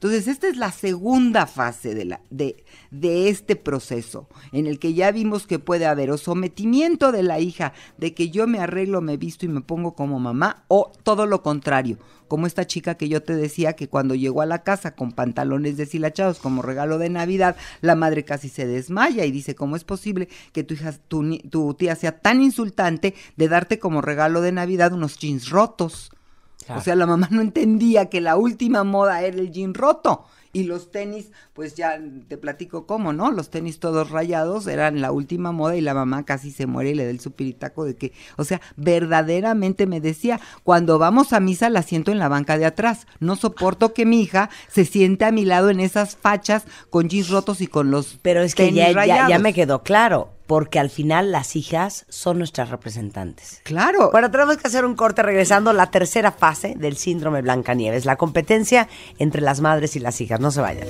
Entonces, 0.03 0.27
esta 0.27 0.49
es 0.49 0.57
la 0.57 0.73
segunda 0.73 1.47
fase 1.47 1.95
de, 1.95 2.05
la, 2.05 2.21
de, 2.29 2.65
de, 2.91 3.29
este 3.29 3.55
proceso, 3.55 4.29
en 4.51 4.67
el 4.67 4.81
que 4.81 4.95
ya 4.95 5.13
vimos 5.13 5.47
que 5.47 5.61
puede 5.61 5.87
haber 5.87 6.11
o 6.11 6.19
sometimiento 6.19 7.13
de 7.13 7.23
la 7.23 7.39
hija, 7.39 7.73
de 7.99 8.13
que 8.13 8.29
yo 8.29 8.49
me 8.49 8.59
arreglo, 8.59 9.01
me 9.01 9.17
visto 9.17 9.47
y 9.47 9.49
me 9.49 9.61
pongo 9.61 9.95
como 9.95 10.19
mamá, 10.19 10.65
o 10.67 10.91
todo 11.05 11.27
lo 11.27 11.45
contrario, 11.45 11.99
como 12.27 12.49
esta 12.49 12.67
chica 12.67 12.97
que 12.97 13.09
yo 13.09 13.23
te 13.23 13.37
decía 13.37 13.75
que 13.75 13.89
cuando 13.89 14.17
llegó 14.17 14.43
a 14.43 14.47
la 14.47 14.65
casa 14.65 14.97
con 14.97 15.13
pantalones 15.13 15.77
deshilachados 15.77 16.41
como 16.41 16.63
regalo 16.63 16.99
de 16.99 17.09
Navidad, 17.09 17.55
la 17.81 17.95
madre 17.95 18.25
casi 18.25 18.49
se 18.49 18.67
desmaya 18.67 19.25
y 19.25 19.31
dice, 19.31 19.55
¿cómo 19.55 19.77
es 19.77 19.85
posible 19.85 20.29
que 20.53 20.65
tu 20.65 20.75
hija, 20.75 20.95
tu, 21.07 21.39
tu 21.49 21.75
tía 21.75 21.95
sea 21.95 22.19
tan 22.19 22.43
insultante 22.43 23.15
de 23.37 23.49
darte 23.49 23.79
como 23.79 24.01
regalo 24.01 24.41
de 24.41 24.51
Navidad 24.51 24.95
unos 24.95 25.17
jeans 25.17 25.49
rotos? 25.49 26.11
Claro. 26.65 26.81
O 26.81 26.85
sea, 26.85 26.97
la 26.97 27.07
mamá 27.07 27.29
no 27.31 27.41
entendía 27.41 28.07
que 28.07 28.21
la 28.21 28.37
última 28.37 28.85
moda 28.85 29.23
era 29.23 29.39
el 29.39 29.51
jean 29.53 29.75
roto. 29.75 30.25
Y 30.55 30.65
los 30.65 30.91
tenis, 30.91 31.31
pues 31.55 31.77
ya 31.77 31.99
te 32.29 32.37
platico 32.37 32.87
cómo, 32.87 33.15
¿no? 33.15 33.31
Los 33.33 33.49
tenis 33.49 33.81
todos 33.81 34.11
rayados 34.11 34.67
eran 34.67 35.01
la 35.01 35.11
última 35.11 35.51
moda 35.51 35.77
y 35.77 35.81
la 35.81 35.95
mamá 35.95 36.27
casi 36.27 36.51
se 36.51 36.67
muere 36.67 36.91
y 36.91 36.95
le 36.95 37.05
da 37.07 37.11
el 37.11 37.21
supiritaco 37.21 37.87
de 37.87 37.97
que, 37.97 38.13
o 38.37 38.45
sea, 38.45 38.61
verdaderamente 38.77 39.87
me 39.87 40.03
decía, 40.03 40.41
cuando 40.63 40.99
vamos 40.99 41.33
a 41.33 41.41
misa 41.41 41.71
la 41.71 41.83
siento 41.83 42.13
en 42.13 42.19
la 42.19 42.29
banca 42.29 42.59
de 42.59 42.67
atrás. 42.67 43.07
No 43.19 43.37
soporto 43.37 43.95
que 43.95 44.05
mi 44.05 44.21
hija 44.21 44.51
se 44.69 44.85
siente 44.85 45.25
a 45.25 45.33
mi 45.33 45.47
lado 45.47 45.71
en 45.71 45.81
esas 45.81 46.17
fachas 46.17 46.65
con 46.91 47.09
jeans 47.09 47.31
rotos 47.31 47.63
y 47.63 47.67
con 47.67 47.91
los 47.91 48.19
Pero 48.21 48.43
es 48.43 48.55
que 48.55 48.65
tenis 48.67 48.89
ya, 48.89 48.93
rayados. 48.93 49.29
ya, 49.31 49.37
ya 49.37 49.43
me 49.43 49.55
quedó 49.55 49.83
claro 49.83 50.29
porque 50.53 50.79
al 50.79 50.91
final 50.91 51.33
las 51.33 51.57
hijas 51.57 52.05
son 52.11 52.37
nuestras 52.37 52.69
representantes. 52.69 53.63
Claro. 53.63 54.11
Bueno, 54.13 54.31
tenemos 54.31 54.59
que 54.59 54.69
hacer 54.69 54.85
un 54.85 54.95
corte 54.97 55.23
regresando 55.23 55.71
a 55.71 55.73
la 55.73 55.91
tercera 55.91 56.31
fase 56.31 56.75
del 56.77 56.99
síndrome 56.99 57.41
Blancanieves, 57.41 58.05
la 58.05 58.17
competencia 58.17 58.87
entre 59.19 59.41
las 59.41 59.63
madres 59.63 59.97
y 59.97 59.99
las 59.99 60.21
hijas. 60.21 60.41
No 60.41 60.51
se 60.51 60.61
vayan. 60.61 60.87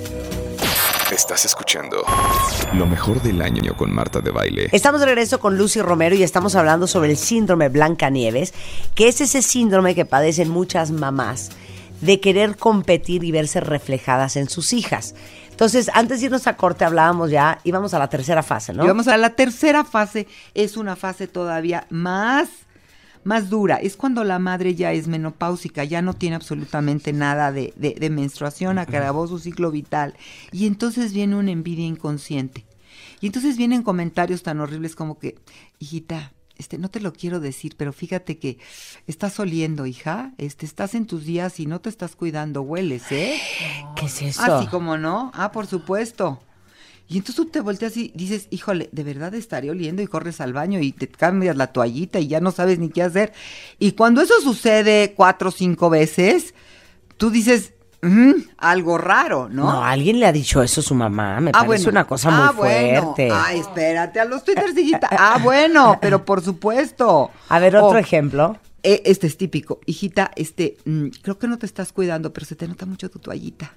Estás 1.13 1.45
escuchando 1.45 2.03
lo 2.73 2.85
mejor 2.85 3.21
del 3.21 3.41
año 3.41 3.77
con 3.77 3.89
Marta 3.95 4.19
de 4.19 4.31
Baile. 4.31 4.67
Estamos 4.73 4.99
de 4.99 5.05
regreso 5.05 5.39
con 5.39 5.57
Lucy 5.57 5.81
Romero 5.81 6.13
y 6.13 6.23
estamos 6.23 6.55
hablando 6.55 6.85
sobre 6.85 7.11
el 7.11 7.17
síndrome 7.17 7.69
Blancanieves, 7.69 8.53
que 8.95 9.07
es 9.07 9.21
ese 9.21 9.41
síndrome 9.41 9.95
que 9.95 10.03
padecen 10.03 10.49
muchas 10.49 10.91
mamás 10.91 11.51
de 12.03 12.19
querer 12.19 12.57
competir 12.57 13.23
y 13.23 13.31
verse 13.31 13.61
reflejadas 13.61 14.35
en 14.35 14.49
sus 14.49 14.73
hijas. 14.73 15.15
Entonces, 15.51 15.89
antes 15.93 16.19
de 16.19 16.25
irnos 16.25 16.47
a 16.47 16.57
corte 16.57 16.83
hablábamos 16.83 17.31
ya, 17.31 17.59
íbamos 17.63 17.93
a 17.93 17.99
la 17.99 18.09
tercera 18.09 18.43
fase, 18.43 18.73
¿no? 18.73 18.83
Y 18.83 18.87
vamos 18.87 19.07
a 19.07 19.17
la 19.17 19.35
tercera 19.35 19.85
fase, 19.85 20.27
es 20.53 20.75
una 20.75 20.95
fase 20.95 21.27
todavía 21.27 21.87
más, 21.89 22.49
más 23.23 23.49
dura. 23.49 23.77
Es 23.77 23.95
cuando 23.95 24.23
la 24.23 24.39
madre 24.39 24.75
ya 24.75 24.91
es 24.91 25.07
menopáusica, 25.07 25.83
ya 25.85 26.01
no 26.01 26.13
tiene 26.13 26.35
absolutamente 26.35 27.13
nada 27.13 27.51
de, 27.51 27.73
de, 27.77 27.95
de 27.97 28.09
menstruación, 28.09 28.79
acabó 28.79 29.27
su 29.27 29.39
ciclo 29.39 29.71
vital. 29.71 30.15
Y 30.51 30.65
entonces 30.65 31.13
viene 31.13 31.37
una 31.37 31.51
envidia 31.51 31.85
inconsciente. 31.85 32.65
Y 33.21 33.27
entonces 33.27 33.55
vienen 33.55 33.83
comentarios 33.83 34.43
tan 34.43 34.59
horribles 34.59 34.95
como 34.95 35.19
que, 35.19 35.35
hijita, 35.79 36.33
este, 36.57 36.77
no 36.77 36.89
te 36.89 36.99
lo 36.99 37.13
quiero 37.13 37.39
decir, 37.39 37.75
pero 37.77 37.93
fíjate 37.93 38.37
que 38.37 38.59
estás 39.07 39.39
oliendo, 39.39 39.85
hija, 39.85 40.33
este, 40.37 40.65
estás 40.65 40.93
en 40.95 41.07
tus 41.07 41.25
días 41.25 41.59
y 41.59 41.65
no 41.65 41.81
te 41.81 41.89
estás 41.89 42.15
cuidando, 42.15 42.61
hueles, 42.61 43.11
¿eh? 43.11 43.39
¿Qué 43.95 44.05
es 44.05 44.21
eso? 44.21 44.41
Así 44.41 44.67
como 44.67 44.97
no, 44.97 45.31
ah, 45.33 45.51
por 45.51 45.67
supuesto. 45.67 46.39
Y 47.07 47.17
entonces 47.17 47.35
tú 47.35 47.45
te 47.45 47.59
volteas 47.59 47.97
y 47.97 48.11
dices, 48.15 48.47
híjole, 48.49 48.89
de 48.91 49.03
verdad 49.03 49.33
estaré 49.35 49.69
oliendo 49.69 50.01
y 50.01 50.07
corres 50.07 50.39
al 50.41 50.53
baño 50.53 50.79
y 50.79 50.93
te 50.93 51.07
cambias 51.07 51.57
la 51.57 51.67
toallita 51.67 52.19
y 52.19 52.27
ya 52.27 52.39
no 52.39 52.51
sabes 52.51 52.79
ni 52.79 52.89
qué 52.89 53.03
hacer. 53.03 53.33
Y 53.77 53.91
cuando 53.91 54.21
eso 54.21 54.33
sucede 54.41 55.13
cuatro 55.15 55.49
o 55.49 55.51
cinco 55.51 55.89
veces, 55.89 56.53
tú 57.17 57.29
dices, 57.29 57.72
mm, 58.03 58.33
algo 58.57 58.97
raro, 58.97 59.49
¿no? 59.49 59.63
No, 59.63 59.83
alguien 59.83 60.19
le 60.19 60.25
ha 60.25 60.31
dicho 60.31 60.61
eso 60.61 60.81
a 60.81 60.83
su 60.83 60.95
mamá. 60.95 61.39
Me 61.39 61.49
ah, 61.51 61.65
parece 61.65 61.85
bueno. 61.85 61.89
una 61.89 62.07
cosa 62.07 62.29
muy 62.29 62.47
ah, 62.47 62.53
fuerte. 62.53 63.27
Bueno. 63.27 63.43
Ay, 63.45 63.59
espérate, 63.59 64.19
a 64.19 64.25
los 64.25 64.43
twitters 64.43 64.77
hijita. 64.77 65.07
Ah, 65.11 65.39
bueno, 65.41 65.97
pero 66.01 66.23
por 66.23 66.41
supuesto. 66.41 67.31
A 67.49 67.59
ver, 67.59 67.75
otro 67.75 67.97
oh, 67.97 68.01
ejemplo. 68.01 68.57
Este 68.83 69.27
es 69.27 69.37
típico. 69.37 69.79
Hijita, 69.85 70.31
este, 70.35 70.77
mmm, 70.85 71.07
creo 71.21 71.39
que 71.39 71.47
no 71.47 71.57
te 71.57 71.65
estás 71.65 71.93
cuidando, 71.93 72.33
pero 72.33 72.45
se 72.45 72.55
te 72.55 72.67
nota 72.67 72.85
mucho 72.85 73.09
tu 73.09 73.19
toallita. 73.19 73.73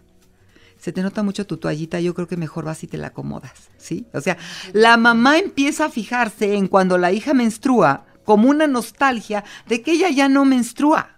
Se 0.78 0.92
te 0.92 1.00
nota 1.00 1.22
mucho 1.22 1.46
tu 1.46 1.56
toallita, 1.56 2.00
yo 2.00 2.14
creo 2.14 2.28
que 2.28 2.36
mejor 2.36 2.64
vas 2.64 2.82
y 2.82 2.86
te 2.86 2.98
la 2.98 3.08
acomodas, 3.08 3.70
¿sí? 3.78 4.06
O 4.12 4.20
sea, 4.20 4.36
la 4.72 4.96
mamá 4.96 5.38
empieza 5.38 5.86
a 5.86 5.90
fijarse 5.90 6.54
en 6.54 6.68
cuando 6.68 6.98
la 6.98 7.12
hija 7.12 7.32
menstrua 7.32 8.04
como 8.24 8.50
una 8.50 8.66
nostalgia 8.66 9.42
de 9.66 9.80
que 9.80 9.92
ella 9.92 10.10
ya 10.10 10.28
no 10.28 10.44
menstrua, 10.44 11.16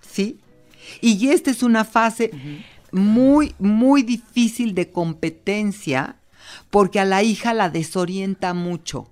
¿sí? 0.00 0.41
Y 1.00 1.28
esta 1.28 1.50
es 1.50 1.62
una 1.62 1.84
fase 1.84 2.30
muy, 2.92 3.54
muy 3.58 4.02
difícil 4.02 4.74
de 4.74 4.90
competencia 4.90 6.16
porque 6.70 7.00
a 7.00 7.04
la 7.04 7.22
hija 7.22 7.54
la 7.54 7.70
desorienta 7.70 8.54
mucho. 8.54 9.08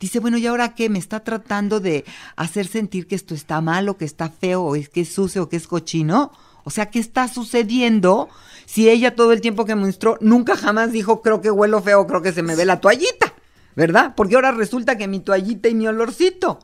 Dice, 0.00 0.20
bueno, 0.20 0.38
¿y 0.38 0.46
ahora 0.46 0.74
qué? 0.74 0.88
¿Me 0.88 0.98
está 0.98 1.20
tratando 1.20 1.80
de 1.80 2.04
hacer 2.36 2.66
sentir 2.66 3.06
que 3.06 3.14
esto 3.14 3.34
está 3.34 3.60
malo, 3.60 3.96
que 3.96 4.04
está 4.04 4.28
feo, 4.28 4.62
o 4.62 4.76
es 4.76 4.88
que 4.88 5.02
es 5.02 5.12
sucio, 5.12 5.44
o 5.44 5.48
que 5.48 5.56
es 5.56 5.66
cochino? 5.66 6.32
O 6.64 6.70
sea, 6.70 6.90
¿qué 6.90 6.98
está 6.98 7.28
sucediendo 7.28 8.28
si 8.66 8.88
ella 8.88 9.14
todo 9.14 9.32
el 9.32 9.40
tiempo 9.40 9.64
que 9.64 9.74
menstruó 9.74 10.18
nunca 10.20 10.56
jamás 10.56 10.92
dijo, 10.92 11.22
creo 11.22 11.40
que 11.40 11.50
huelo 11.50 11.82
feo, 11.82 12.06
creo 12.06 12.22
que 12.22 12.32
se 12.32 12.42
me 12.42 12.56
ve 12.56 12.64
la 12.64 12.80
toallita? 12.80 13.34
¿Verdad? 13.76 14.14
Porque 14.16 14.34
ahora 14.34 14.52
resulta 14.52 14.96
que 14.96 15.08
mi 15.08 15.20
toallita 15.20 15.68
y 15.68 15.74
mi 15.74 15.86
olorcito. 15.86 16.58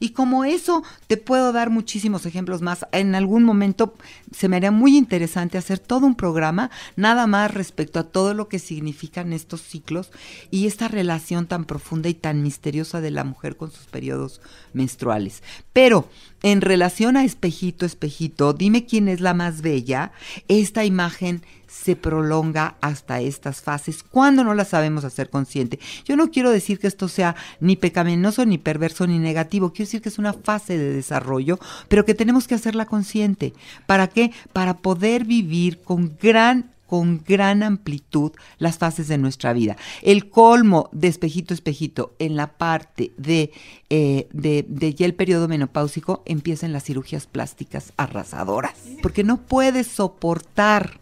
Y 0.00 0.10
como 0.10 0.44
eso, 0.44 0.82
te 1.06 1.16
puedo 1.16 1.52
dar 1.52 1.70
muchísimos 1.70 2.26
ejemplos 2.26 2.62
más. 2.62 2.86
En 2.92 3.14
algún 3.14 3.44
momento 3.44 3.94
se 4.32 4.48
me 4.48 4.56
haría 4.56 4.70
muy 4.70 4.96
interesante 4.96 5.58
hacer 5.58 5.78
todo 5.78 6.06
un 6.06 6.14
programa, 6.14 6.70
nada 6.96 7.26
más 7.26 7.52
respecto 7.52 7.98
a 7.98 8.04
todo 8.04 8.34
lo 8.34 8.48
que 8.48 8.58
significan 8.58 9.32
estos 9.32 9.62
ciclos 9.62 10.10
y 10.50 10.66
esta 10.66 10.88
relación 10.88 11.46
tan 11.46 11.64
profunda 11.64 12.08
y 12.08 12.14
tan 12.14 12.42
misteriosa 12.42 13.00
de 13.00 13.10
la 13.10 13.24
mujer 13.24 13.56
con 13.56 13.70
sus 13.70 13.86
periodos 13.86 14.40
menstruales. 14.72 15.42
Pero 15.72 16.08
en 16.42 16.60
relación 16.60 17.16
a 17.16 17.24
espejito, 17.24 17.86
espejito, 17.86 18.52
dime 18.52 18.84
quién 18.86 19.08
es 19.08 19.20
la 19.20 19.34
más 19.34 19.62
bella, 19.62 20.12
esta 20.48 20.84
imagen 20.84 21.42
se 21.82 21.96
prolonga 21.96 22.76
hasta 22.80 23.20
estas 23.20 23.60
fases 23.60 24.02
cuando 24.02 24.44
no 24.44 24.54
la 24.54 24.64
sabemos 24.64 25.04
hacer 25.04 25.28
consciente. 25.28 25.80
Yo 26.04 26.16
no 26.16 26.30
quiero 26.30 26.50
decir 26.50 26.78
que 26.78 26.86
esto 26.86 27.08
sea 27.08 27.34
ni 27.60 27.76
pecaminoso, 27.76 28.46
ni 28.46 28.58
perverso, 28.58 29.06
ni 29.06 29.18
negativo. 29.18 29.72
Quiero 29.72 29.86
decir 29.86 30.00
que 30.00 30.08
es 30.08 30.18
una 30.18 30.32
fase 30.32 30.78
de 30.78 30.92
desarrollo, 30.92 31.58
pero 31.88 32.04
que 32.04 32.14
tenemos 32.14 32.46
que 32.46 32.54
hacerla 32.54 32.86
consciente. 32.86 33.52
¿Para 33.86 34.06
qué? 34.06 34.30
Para 34.52 34.78
poder 34.78 35.24
vivir 35.24 35.82
con 35.82 36.16
gran 36.20 36.70
con 36.86 37.22
gran 37.26 37.62
amplitud 37.62 38.32
las 38.58 38.78
fases 38.78 39.08
de 39.08 39.18
nuestra 39.18 39.52
vida. 39.52 39.76
El 40.02 40.28
colmo 40.28 40.90
de 40.92 41.08
espejito, 41.08 41.54
espejito 41.54 42.14
en 42.18 42.36
la 42.36 42.46
parte 42.46 43.10
de, 43.16 43.50
eh, 43.90 44.28
de, 44.32 44.64
de, 44.68 44.94
ya 44.94 45.06
el 45.06 45.14
periodo 45.14 45.48
menopáusico 45.48 46.22
empieza 46.26 46.66
en 46.66 46.72
las 46.72 46.84
cirugías 46.84 47.26
plásticas 47.26 47.92
arrasadoras, 47.96 48.74
porque 49.02 49.24
no 49.24 49.38
puedes 49.38 49.86
soportar 49.86 51.00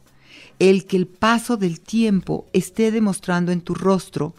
el 0.63 0.87
que 0.87 0.97
el 0.97 1.09
paso 1.09 1.57
del 1.57 1.81
tiempo 1.81 2.47
esté 2.53 2.93
demostrando 2.93 3.51
en 3.51 3.63
tu 3.63 3.75
rostro 3.75 4.33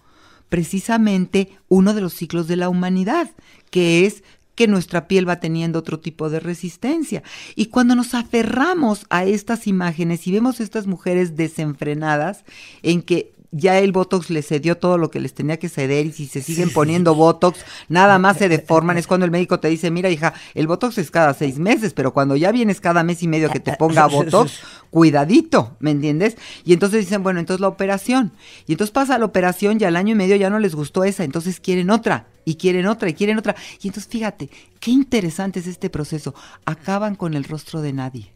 precisamente 0.48 1.50
uno 1.68 1.94
de 1.94 2.00
los 2.00 2.14
ciclos 2.14 2.48
de 2.48 2.56
la 2.56 2.70
humanidad, 2.70 3.32
que 3.72 4.06
es 4.06 4.24
que 4.56 4.70
nuestra 4.70 5.10
piel 5.10 5.28
va 5.28 5.42
teniendo 5.42 5.80
otro 5.80 6.00
tipo 6.00 6.30
de 6.30 6.40
resistencia. 6.40 7.24
Y 7.56 7.66
cuando 7.66 7.94
nos 7.94 8.14
aferramos 8.14 9.06
a 9.10 9.26
estas 9.26 9.68
imágenes 9.68 10.26
y 10.26 10.32
vemos 10.32 10.62
estas 10.62 10.88
mujeres 10.88 11.36
desenfrenadas 11.36 12.46
en 12.84 13.02
que 13.02 13.33
ya 13.54 13.78
el 13.78 13.92
Botox 13.92 14.32
les 14.32 14.48
cedió 14.48 14.78
todo 14.78 14.98
lo 14.98 15.12
que 15.12 15.20
les 15.20 15.34
tenía 15.34 15.58
que 15.58 15.70
ceder 15.70 16.08
y 16.08 16.12
si 16.12 16.26
se 16.28 16.42
siguen 16.42 16.72
poniendo 16.72 17.14
Botox, 17.14 17.64
nada 17.88 18.18
más 18.18 18.38
se 18.38 18.50
deforman. 18.50 18.98
Es 18.98 19.08
cuando 19.14 19.26
el 19.26 19.32
médico 19.32 19.60
te 19.60 19.68
dice, 19.68 19.92
mira 19.92 20.10
hija, 20.10 20.34
el 20.56 20.68
Botox 20.68 20.98
es 20.98 21.12
cada 21.12 21.34
seis 21.36 21.60
meses, 21.60 21.94
pero 21.94 22.14
cuando 22.14 22.36
ya 22.36 22.52
vienes 22.52 22.82
cada 22.82 23.04
mes 23.04 23.22
y 23.22 23.28
medio 23.28 23.50
que 23.50 23.60
te 23.60 23.76
ponga 23.76 24.08
Botox, 24.08 24.60
cuidadito, 24.90 25.78
¿me 25.80 25.92
entiendes? 25.92 26.36
Y 26.66 26.74
entonces 26.74 27.02
dicen, 27.02 27.22
bueno, 27.22 27.40
entonces 27.40 27.62
la 27.62 27.68
operación. 27.68 28.32
Y 28.66 28.74
entonces 28.74 28.92
pasa 28.92 29.20
la 29.20 29.26
operación 29.26 29.78
y 29.80 29.84
al 29.84 29.96
año 29.96 30.14
y 30.14 30.16
medio 30.16 30.36
ya 30.36 30.50
no 30.50 30.58
les 30.58 30.74
gustó 30.74 31.04
esa, 31.04 31.24
entonces 31.24 31.60
quieren 31.60 31.92
otra 31.92 32.26
y 32.46 32.56
quieren 32.56 32.88
otra 32.88 33.10
y 33.10 33.14
quieren 33.14 33.38
otra. 33.38 33.56
Y 33.82 33.88
entonces 33.88 34.12
fíjate, 34.12 34.50
qué 34.80 34.90
interesante 34.90 35.60
es 35.60 35.68
este 35.68 35.92
proceso. 35.92 36.34
Acaban 36.66 37.14
con 37.16 37.36
el 37.36 37.44
rostro 37.44 37.82
de 37.82 37.94
nadie, 37.94 38.34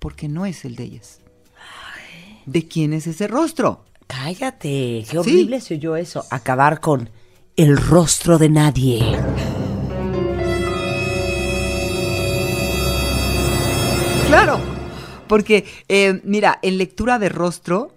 porque 0.00 0.28
no 0.28 0.44
es 0.44 0.64
el 0.64 0.74
de 0.74 0.84
ellas. 0.84 1.20
¿De 2.46 2.66
quién 2.66 2.92
es 2.92 3.06
ese 3.06 3.26
rostro? 3.26 3.84
Cállate, 4.06 5.04
qué 5.08 5.18
horrible 5.18 5.60
se 5.60 5.74
oyó 5.74 5.96
eso. 5.96 6.24
Acabar 6.30 6.80
con 6.80 7.10
el 7.56 7.76
rostro 7.76 8.38
de 8.38 8.48
nadie. 8.48 9.16
Claro, 14.26 14.58
porque 15.28 15.64
eh, 15.88 16.20
mira, 16.24 16.58
en 16.62 16.78
lectura 16.78 17.18
de 17.18 17.28
rostro 17.28 17.92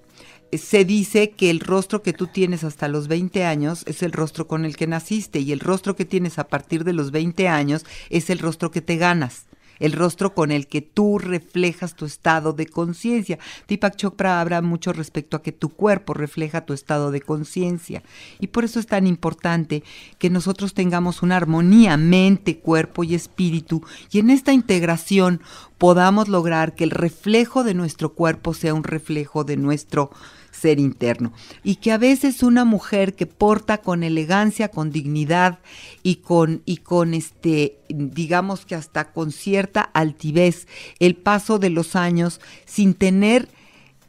eh, 0.52 0.58
se 0.58 0.86
dice 0.86 1.32
que 1.32 1.50
el 1.50 1.60
rostro 1.60 2.04
que 2.04 2.14
tú 2.14 2.28
tienes 2.28 2.64
hasta 2.64 2.88
los 2.88 3.08
20 3.08 3.44
años 3.44 3.84
es 3.88 4.04
el 4.04 4.12
rostro 4.12 4.48
con 4.48 4.64
el 4.64 4.78
que 4.78 4.88
naciste 4.88 5.40
y 5.40 5.52
el 5.52 5.60
rostro 5.60 5.96
que 5.96 6.06
tienes 6.06 6.40
a 6.40 6.48
partir 6.48 6.84
de 6.84 6.94
los 6.94 7.12
20 7.12 7.48
años 7.48 7.86
es 8.10 8.30
el 8.30 8.40
rostro 8.40 8.72
que 8.72 8.82
te 8.82 8.98
ganas 8.98 9.48
el 9.80 9.94
rostro 9.94 10.34
con 10.34 10.52
el 10.52 10.68
que 10.68 10.82
tú 10.82 11.20
reflejas 11.20 11.96
tu 11.96 12.06
estado 12.06 12.54
de 12.54 12.68
conciencia. 12.68 13.40
Deepak 13.68 13.96
Chopra 13.96 14.42
habla 14.42 14.62
mucho 14.62 14.94
respecto 14.94 15.38
a 15.38 15.44
que 15.44 15.52
tu 15.52 15.70
cuerpo 15.70 16.14
refleja 16.14 16.66
tu 16.66 16.74
estado 16.74 17.12
de 17.12 17.22
conciencia. 17.22 18.04
Y 18.40 18.48
por 18.48 18.64
eso 18.64 18.80
es 18.80 18.88
tan 18.88 19.08
importante 19.08 19.84
que 20.18 20.30
nosotros 20.30 20.74
tengamos 20.74 21.22
una 21.22 21.38
armonía 21.38 21.98
mente, 21.98 22.60
cuerpo 22.60 23.04
y 23.04 23.16
espíritu. 23.16 23.84
Y 24.12 24.20
en 24.20 24.30
esta 24.30 24.54
integración 24.54 25.42
podamos 25.78 26.28
lograr 26.28 26.76
que 26.76 26.84
el 26.84 26.92
reflejo 26.92 27.64
de 27.64 27.74
nuestro 27.74 28.14
cuerpo 28.14 28.54
sea 28.54 28.74
un 28.74 28.84
reflejo 28.84 29.44
de 29.44 29.58
nuestro 29.58 30.12
ser 30.58 30.80
interno. 30.80 31.32
Y 31.64 31.76
que 31.76 31.92
a 31.92 31.98
veces 31.98 32.44
una 32.44 32.66
mujer 32.66 33.16
que 33.16 33.26
porta 33.26 33.80
con 33.80 34.04
elegancia, 34.04 34.70
con 34.70 34.92
dignidad 34.92 35.60
y 36.04 36.18
con, 36.18 36.62
y 36.66 36.78
con 36.78 37.14
este, 37.14 37.80
digamos 37.90 38.66
que 38.66 38.76
hasta 38.76 39.12
con 39.12 39.32
cierta 39.32 39.82
altivez, 39.82 40.68
el 41.00 41.16
paso 41.16 41.60
de 41.60 41.70
los 41.70 41.96
años 41.96 42.42
sin 42.66 42.94
tener, 42.94 43.50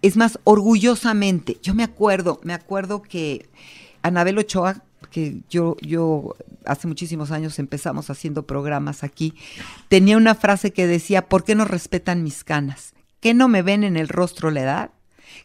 es 0.03 0.17
más, 0.17 0.39
orgullosamente. 0.45 1.59
Yo 1.63 1.75
me 1.75 1.85
acuerdo, 1.85 2.41
me 2.43 2.55
acuerdo 2.55 3.03
que 3.03 3.49
Anabel 4.03 4.39
Ochoa, 4.39 4.83
que 5.11 5.41
yo, 5.49 5.77
yo 5.81 6.35
hace 6.65 6.87
muchísimos 6.87 7.31
años 7.31 7.59
empezamos 7.59 8.11
haciendo 8.11 8.47
programas 8.47 9.05
aquí, 9.05 9.35
tenía 9.89 10.17
una 10.17 10.35
frase 10.35 10.73
que 10.73 10.87
decía, 10.87 11.29
¿por 11.29 11.45
qué 11.45 11.55
no 11.55 11.65
respetan 11.65 12.23
mis 12.23 12.45
canas? 12.45 12.95
¿Qué 13.21 13.35
no 13.35 13.49
me 13.49 13.63
ven 13.63 13.85
en 13.85 13.97
el 13.97 14.09
rostro 14.09 14.51
la 14.51 14.61
edad? 14.61 14.91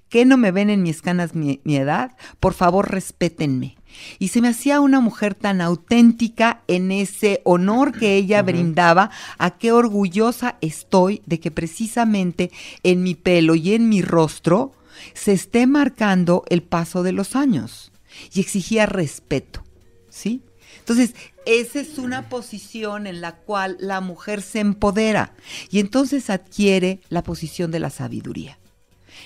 ¿Qué 0.10 0.25
no 0.25 0.38
me 0.38 0.52
ven 0.52 0.70
en 0.70 0.84
mis 0.84 1.02
canas 1.02 1.36
mi, 1.36 1.60
edad? 1.66 2.16
Por 2.40 2.54
favor, 2.54 2.92
respétenme. 2.92 3.78
Y 4.20 4.30
se 4.30 4.42
me 4.42 4.48
hacía 4.48 4.80
una 4.80 5.00
mujer 5.00 5.36
tan 5.36 5.62
auténtica 5.62 6.62
en 6.68 6.92
ese 6.92 7.42
honor 7.44 7.98
que 7.98 8.16
ella 8.16 8.42
brindaba, 8.42 9.12
a 9.38 9.58
qué 9.58 9.72
orgullosa 9.72 10.58
estoy 10.62 11.22
de 11.25 11.40
que 11.40 11.52
precisamente 11.52 12.52
en 12.84 13.04
mi 13.04 13.16
pelo 13.16 13.56
y 13.56 13.74
en 13.74 13.90
mi 13.90 14.02
rostro 14.02 14.74
se 15.13 15.34
esté 15.34 15.68
marcando 15.68 16.44
el 16.50 16.63
paso 16.63 17.04
de 17.04 17.12
los 17.12 17.36
años. 17.36 17.92
Y 18.34 18.40
exigía 18.40 18.86
respeto, 18.86 19.63
¿sí? 20.10 20.44
Entonces, 20.80 21.13
esa 21.46 21.80
es 21.80 21.98
una 21.98 22.30
posición 22.30 23.08
en 23.08 23.22
la 23.22 23.36
cual 23.36 23.78
la 23.80 24.02
mujer 24.02 24.42
se 24.42 24.60
empodera 24.60 25.34
y 25.70 25.80
entonces 25.80 26.30
adquiere 26.30 27.02
la 27.10 27.24
posición 27.24 27.72
de 27.72 27.80
la 27.80 27.90
sabiduría. 27.90 28.60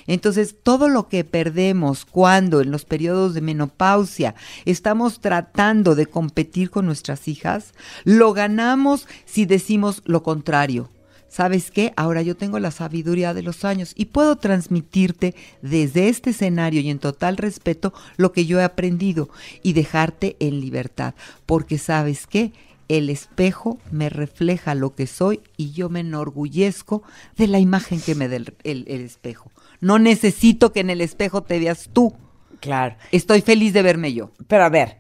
Entonces, 0.08 0.56
todo 0.64 0.88
lo 0.88 1.10
que 1.10 1.24
perdemos 1.24 2.06
cuando 2.06 2.62
en 2.62 2.72
los 2.72 2.86
periodos 2.86 3.34
de 3.34 3.42
menopausia 3.42 4.36
estamos 4.66 5.20
tratando 5.20 5.96
de 5.96 6.08
competir 6.08 6.70
con 6.70 6.86
nuestras 6.86 7.28
hijas, 7.28 7.74
lo 8.04 8.34
ganamos 8.34 9.08
si 9.26 9.46
decimos 9.46 10.02
lo 10.06 10.24
contrario. 10.24 10.90
¿Sabes 11.30 11.72
qué? 11.72 11.94
Ahora 11.98 12.22
yo 12.22 12.38
tengo 12.38 12.58
la 12.58 12.72
sabiduría 12.72 13.34
de 13.34 13.44
los 13.44 13.66
años 13.66 13.92
y 13.96 14.06
puedo 14.06 14.38
transmitirte 14.38 15.36
desde 15.62 16.08
este 16.08 16.30
escenario 16.30 16.82
y 16.82 16.90
en 16.90 17.00
total 17.00 17.38
respeto 17.38 17.94
lo 18.16 18.32
que 18.32 18.46
yo 18.46 18.60
he 18.60 18.64
aprendido 18.64 19.30
y 19.62 19.74
dejarte 19.74 20.38
en 20.40 20.62
libertad. 20.62 21.14
Porque 21.46 21.78
sabes 21.78 22.28
qué? 22.28 22.54
El 22.88 23.10
espejo 23.10 23.78
me 23.92 24.08
refleja 24.10 24.74
lo 24.74 24.96
que 24.96 25.06
soy 25.06 25.42
y 25.58 25.72
yo 25.72 25.90
me 25.90 26.00
enorgullezco 26.00 27.04
de 27.36 27.48
la 27.48 27.60
imagen 27.60 28.00
que 28.00 28.16
me 28.16 28.30
da 28.30 28.38
el, 28.38 28.56
el 28.64 29.02
espejo. 29.02 29.52
No 29.80 30.00
necesito 30.00 30.72
que 30.72 30.80
en 30.80 30.90
el 30.90 31.02
espejo 31.02 31.44
te 31.44 31.60
veas 31.60 31.90
tú. 31.94 32.14
Claro. 32.60 32.96
Estoy 33.12 33.42
feliz 33.42 33.74
de 33.74 33.84
verme 33.84 34.14
yo. 34.14 34.32
Pero 34.48 34.64
a 34.64 34.70
ver, 34.70 34.98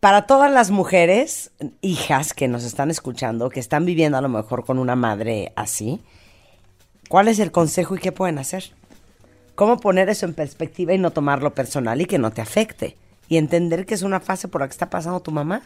para 0.00 0.26
todas 0.26 0.52
las 0.52 0.70
mujeres, 0.70 1.52
hijas 1.80 2.34
que 2.34 2.48
nos 2.48 2.64
están 2.64 2.90
escuchando, 2.90 3.50
que 3.50 3.60
están 3.60 3.84
viviendo 3.84 4.18
a 4.18 4.22
lo 4.22 4.28
mejor 4.28 4.64
con 4.64 4.78
una 4.78 4.96
madre 4.96 5.52
así, 5.56 6.00
¿cuál 7.08 7.28
es 7.28 7.38
el 7.38 7.52
consejo 7.52 7.96
y 7.96 7.98
qué 7.98 8.12
pueden 8.12 8.38
hacer? 8.38 8.72
¿Cómo 9.54 9.78
poner 9.78 10.08
eso 10.08 10.26
en 10.26 10.34
perspectiva 10.34 10.94
y 10.94 10.98
no 10.98 11.10
tomarlo 11.10 11.54
personal 11.54 12.00
y 12.00 12.06
que 12.06 12.18
no 12.18 12.30
te 12.30 12.40
afecte? 12.40 12.96
Y 13.28 13.36
entender 13.36 13.86
que 13.86 13.94
es 13.94 14.02
una 14.02 14.20
fase 14.20 14.48
por 14.48 14.60
la 14.60 14.66
que 14.66 14.72
está 14.72 14.90
pasando 14.90 15.20
tu 15.20 15.30
mamá. 15.30 15.62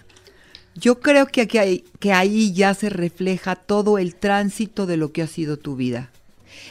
Yo 0.75 1.01
creo 1.01 1.27
que, 1.27 1.43
aquí 1.43 1.85
que 2.01 2.13
ahí 2.13 2.53
ya 2.53 2.75
se 2.75 2.91
refleja 2.91 3.55
todo 3.55 3.99
el 3.99 4.17
tránsito 4.17 4.87
de 4.87 4.97
lo 4.97 5.13
que 5.13 5.23
ha 5.23 5.27
sido 5.29 5.57
tu 5.57 5.77
vida 5.77 6.11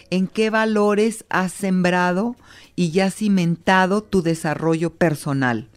en 0.10 0.28
qué 0.28 0.50
valores 0.50 1.26
has 1.30 1.52
sembrado 1.52 2.36
y 2.76 2.92
ya 2.92 3.12
cimentado 3.12 4.04
tu 4.04 4.22
desarrollo 4.22 4.92
personal. 4.92 5.68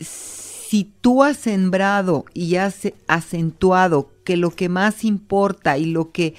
Si 0.00 0.90
tú 1.00 1.22
has 1.22 1.36
sembrado 1.36 2.24
y 2.34 2.56
has 2.56 2.92
acentuado 3.06 4.10
que 4.24 4.36
lo 4.36 4.50
que 4.50 4.68
más 4.68 5.04
importa 5.04 5.78
y 5.78 5.86
lo 5.86 6.10
que, 6.10 6.34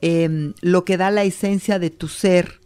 em, 0.00 0.54
lo 0.60 0.84
que 0.84 0.96
da 0.96 1.10
la 1.10 1.24
esencia 1.24 1.78
de 1.78 1.90
tu 1.90 2.08
ser 2.08 2.60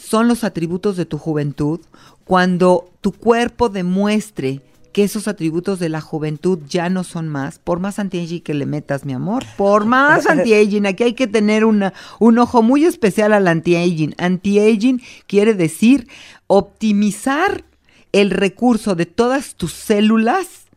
son 0.00 0.28
los 0.28 0.44
atributos 0.44 0.96
de 0.96 1.04
tu 1.04 1.18
juventud, 1.18 1.80
cuando 2.24 2.90
tu 3.00 3.12
cuerpo 3.12 3.68
demuestre 3.68 4.60
que 4.92 5.04
esos 5.04 5.28
atributos 5.28 5.78
de 5.78 5.88
la 5.88 6.00
juventud 6.00 6.58
ya 6.68 6.88
no 6.88 7.04
son 7.04 7.28
más, 7.28 7.58
por 7.58 7.80
más 7.80 7.98
anti-aging 7.98 8.42
que 8.42 8.54
le 8.54 8.66
metas, 8.66 9.04
mi 9.04 9.12
amor, 9.12 9.44
por 9.56 9.84
más 9.84 10.26
anti-aging, 10.28 10.86
aquí 10.86 11.04
hay 11.04 11.14
que 11.14 11.26
tener 11.26 11.64
una, 11.64 11.92
un 12.18 12.38
ojo 12.38 12.62
muy 12.62 12.84
especial 12.84 13.32
al 13.32 13.48
anti-aging. 13.48 14.14
Anti-aging 14.18 15.02
quiere 15.26 15.54
decir 15.54 16.08
optimizar 16.46 17.64
el 18.12 18.30
recurso 18.30 18.94
de 18.94 19.06
todas 19.06 19.54
tus 19.54 19.72
células 19.72 20.67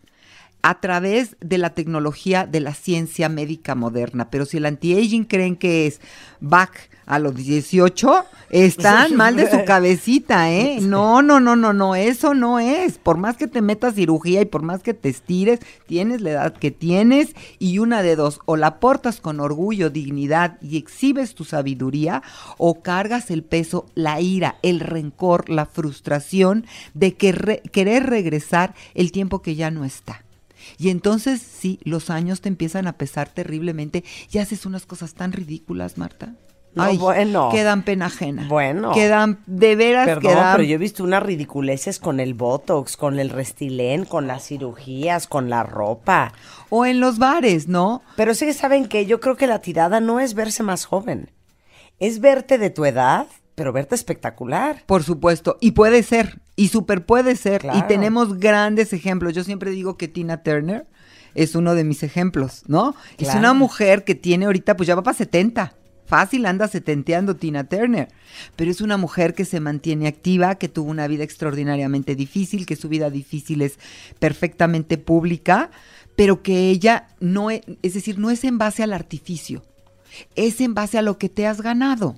a 0.64 0.80
través 0.80 1.36
de 1.40 1.58
la 1.58 1.72
tecnología 1.72 2.46
de 2.46 2.60
la 2.60 2.74
ciencia 2.74 3.30
médica 3.30 3.76
moderna. 3.76 4.30
Pero 4.30 4.46
si 4.46 4.58
el 4.58 4.66
anti-aging 4.66 5.26
creen 5.26 5.56
que 5.56 5.88
es 5.88 6.02
back 6.40 6.90
a 7.06 7.20
los 7.20 7.36
18, 7.36 8.26
están 8.52 9.16
mal 9.18 9.36
de 9.36 9.50
su 9.50 9.66
cabecita, 9.66 10.52
¿eh? 10.52 10.80
No, 10.82 11.22
no, 11.22 11.40
no, 11.40 11.56
no, 11.56 11.74
no, 11.74 11.96
eso 11.96 12.34
no 12.34 12.60
es. 12.60 12.98
Por 12.98 13.18
más 13.18 13.38
que 13.38 13.48
te 13.48 13.62
metas 13.62 13.96
cirugía 13.96 14.42
y 14.42 14.46
por 14.46 14.62
más 14.62 14.82
que 14.84 14.94
te 14.94 15.10
estires, 15.10 15.60
tienes 15.88 16.22
la 16.22 16.32
edad 16.32 16.54
que 16.54 16.72
tienes 16.72 17.36
y 17.60 17.80
una 17.80 18.02
de 18.02 18.16
dos, 18.16 18.40
o 18.46 18.56
la 18.56 18.80
portas 18.80 19.20
con 19.20 19.40
orgullo, 19.40 19.90
dignidad 19.90 20.58
y 20.62 20.78
exhibes 20.78 21.36
tu 21.36 21.44
sabiduría, 21.44 22.24
o 22.58 22.82
cargas 22.82 23.32
el 23.32 23.44
peso, 23.44 23.88
la 23.96 24.22
ira, 24.22 24.58
el 24.62 24.80
rencor, 24.80 25.50
la 25.50 25.66
frustración 25.66 26.66
de 26.94 27.16
querer 27.16 28.06
regresar 28.06 28.74
el 28.94 29.12
tiempo 29.12 29.42
que 29.42 29.56
ya 29.56 29.72
no 29.72 29.86
está. 29.86 30.24
Y 30.78 30.90
entonces 30.90 31.42
sí, 31.42 31.80
los 31.84 32.10
años 32.10 32.42
te 32.42 32.50
empiezan 32.50 32.88
a 32.88 32.94
pesar 32.94 33.30
terriblemente 33.30 34.04
y 34.32 34.38
haces 34.40 34.66
unas 34.66 34.86
cosas 34.86 35.14
tan 35.14 35.32
ridículas, 35.32 35.98
Marta. 35.98 36.36
Ay, 36.76 36.98
bueno. 36.98 37.50
Quedan 37.52 37.84
pena 37.84 38.06
ajena. 38.06 38.48
Bueno. 38.48 38.94
Quedan, 38.94 39.40
de 39.46 39.76
veras 39.76 40.06
Perdón, 40.06 40.38
pero 40.54 40.64
yo 40.64 40.76
he 40.76 40.78
visto 40.78 41.04
unas 41.04 41.22
ridiculeces 41.22 42.00
con 42.00 42.20
el 42.20 42.34
Botox, 42.34 42.96
con 42.96 43.20
el 43.20 43.30
Restilén, 43.30 44.06
con 44.06 44.28
las 44.28 44.48
cirugías, 44.48 45.28
con 45.28 45.50
la 45.50 45.64
ropa. 45.64 46.34
O 46.70 46.86
en 46.86 47.00
los 47.00 47.18
bares, 47.18 47.68
¿no? 47.68 48.02
Pero 48.16 48.34
sí 48.34 48.46
que 48.46 48.54
saben 48.54 48.88
que 48.88 49.06
yo 49.06 49.20
creo 49.20 49.36
que 49.36 49.48
la 49.48 49.60
tirada 49.60 50.00
no 50.00 50.20
es 50.20 50.34
verse 50.34 50.64
más 50.64 50.86
joven. 50.86 51.32
Es 52.00 52.20
verte 52.20 52.58
de 52.58 52.70
tu 52.70 52.86
edad 52.86 53.28
pero 53.62 53.74
verte 53.74 53.94
espectacular. 53.94 54.84
Por 54.88 55.04
supuesto, 55.04 55.60
y 55.62 55.74
puede 55.74 56.02
ser, 56.02 56.42
y 56.56 56.70
súper 56.70 57.06
puede 57.06 57.36
ser, 57.36 57.64
y 57.76 57.84
tenemos 57.84 58.40
grandes 58.40 58.92
ejemplos. 58.92 59.36
Yo 59.36 59.44
siempre 59.44 59.70
digo 59.70 59.98
que 59.98 60.08
Tina 60.08 60.42
Turner 60.42 60.88
es 61.36 61.54
uno 61.54 61.76
de 61.76 61.84
mis 61.84 62.02
ejemplos, 62.02 62.64
¿no? 62.66 62.96
Es 63.20 63.36
una 63.36 63.54
mujer 63.54 64.04
que 64.04 64.16
tiene 64.16 64.46
ahorita, 64.46 64.76
pues 64.76 64.88
ya 64.88 64.96
va 64.96 65.04
para 65.04 65.16
70. 65.16 65.76
fácil 66.12 66.46
anda 66.46 66.68
setenteando 66.68 67.38
Tina 67.38 67.64
Turner, 67.64 68.10
pero 68.58 68.70
es 68.70 68.82
una 68.82 68.98
mujer 68.98 69.34
que 69.34 69.46
se 69.46 69.62
mantiene 69.62 70.10
activa, 70.10 70.56
que 70.56 70.68
tuvo 70.68 70.92
una 70.92 71.08
vida 71.08 71.24
extraordinariamente 71.24 72.16
difícil, 72.16 72.66
que 72.66 72.76
su 72.76 72.90
vida 72.90 73.10
difícil 73.10 73.62
es 73.62 73.80
perfectamente 74.20 74.98
pública, 74.98 75.72
pero 76.18 76.44
que 76.44 76.70
ella 76.70 77.08
no 77.22 77.50
es, 77.50 77.62
es 77.82 77.94
decir, 77.94 78.20
no 78.20 78.30
es 78.30 78.44
en 78.44 78.58
base 78.58 78.84
al 78.84 78.92
artificio, 78.92 79.64
es 80.36 80.60
en 80.60 80.74
base 80.74 80.98
a 80.98 81.02
lo 81.02 81.18
que 81.18 81.30
te 81.30 81.48
has 81.48 81.62
ganado. 81.62 82.18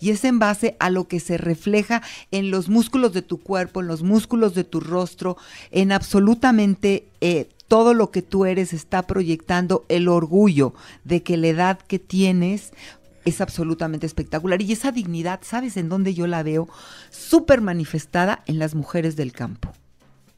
Y 0.00 0.10
es 0.10 0.24
en 0.24 0.38
base 0.38 0.76
a 0.78 0.90
lo 0.90 1.08
que 1.08 1.20
se 1.20 1.38
refleja 1.38 2.02
en 2.30 2.50
los 2.50 2.68
músculos 2.68 3.12
de 3.12 3.22
tu 3.22 3.38
cuerpo, 3.38 3.80
en 3.80 3.88
los 3.88 4.02
músculos 4.02 4.54
de 4.54 4.64
tu 4.64 4.80
rostro, 4.80 5.36
en 5.70 5.92
absolutamente 5.92 7.04
eh, 7.20 7.48
todo 7.68 7.94
lo 7.94 8.10
que 8.10 8.22
tú 8.22 8.46
eres 8.46 8.72
está 8.72 9.02
proyectando 9.02 9.84
el 9.88 10.08
orgullo 10.08 10.74
de 11.04 11.22
que 11.22 11.36
la 11.36 11.48
edad 11.48 11.78
que 11.78 11.98
tienes 11.98 12.72
es 13.24 13.40
absolutamente 13.40 14.06
espectacular. 14.06 14.60
Y 14.62 14.72
esa 14.72 14.92
dignidad, 14.92 15.40
¿sabes 15.42 15.76
en 15.76 15.88
dónde 15.88 16.14
yo 16.14 16.26
la 16.26 16.42
veo? 16.42 16.68
Súper 17.10 17.60
manifestada 17.60 18.42
en 18.46 18.58
las 18.58 18.74
mujeres 18.74 19.16
del 19.16 19.32
campo. 19.32 19.72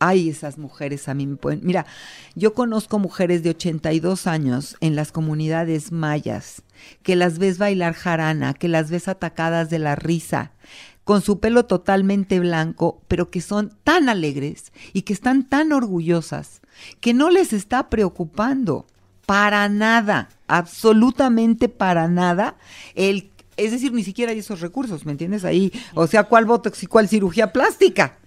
Ay, 0.04 0.30
esas 0.30 0.58
mujeres 0.58 1.08
a 1.08 1.14
mí 1.14 1.28
me 1.28 1.36
pueden... 1.36 1.60
Mira, 1.62 1.86
yo 2.34 2.54
conozco 2.54 2.98
mujeres 2.98 3.44
de 3.44 3.50
82 3.50 4.26
años 4.26 4.76
en 4.80 4.96
las 4.96 5.12
comunidades 5.12 5.92
mayas, 5.92 6.62
que 7.04 7.14
las 7.14 7.38
ves 7.38 7.56
bailar 7.58 7.94
jarana, 7.94 8.52
que 8.52 8.66
las 8.66 8.90
ves 8.90 9.06
atacadas 9.06 9.70
de 9.70 9.78
la 9.78 9.94
risa, 9.94 10.50
con 11.04 11.22
su 11.22 11.38
pelo 11.38 11.66
totalmente 11.66 12.40
blanco, 12.40 13.00
pero 13.06 13.30
que 13.30 13.40
son 13.40 13.78
tan 13.84 14.08
alegres 14.08 14.72
y 14.92 15.02
que 15.02 15.12
están 15.12 15.48
tan 15.48 15.72
orgullosas, 15.72 16.62
que 17.00 17.14
no 17.14 17.30
les 17.30 17.52
está 17.52 17.88
preocupando 17.88 18.86
para 19.24 19.68
nada, 19.68 20.30
absolutamente 20.48 21.68
para 21.68 22.08
nada, 22.08 22.56
el, 22.96 23.30
es 23.56 23.70
decir, 23.70 23.92
ni 23.92 24.02
siquiera 24.02 24.32
hay 24.32 24.40
esos 24.40 24.62
recursos, 24.62 25.06
¿me 25.06 25.12
entiendes? 25.12 25.44
Ahí, 25.44 25.72
o 25.94 26.08
sea, 26.08 26.24
¿cuál 26.24 26.44
botox 26.44 26.82
y 26.82 26.86
cuál 26.88 27.08
cirugía 27.08 27.52
plástica? 27.52 28.18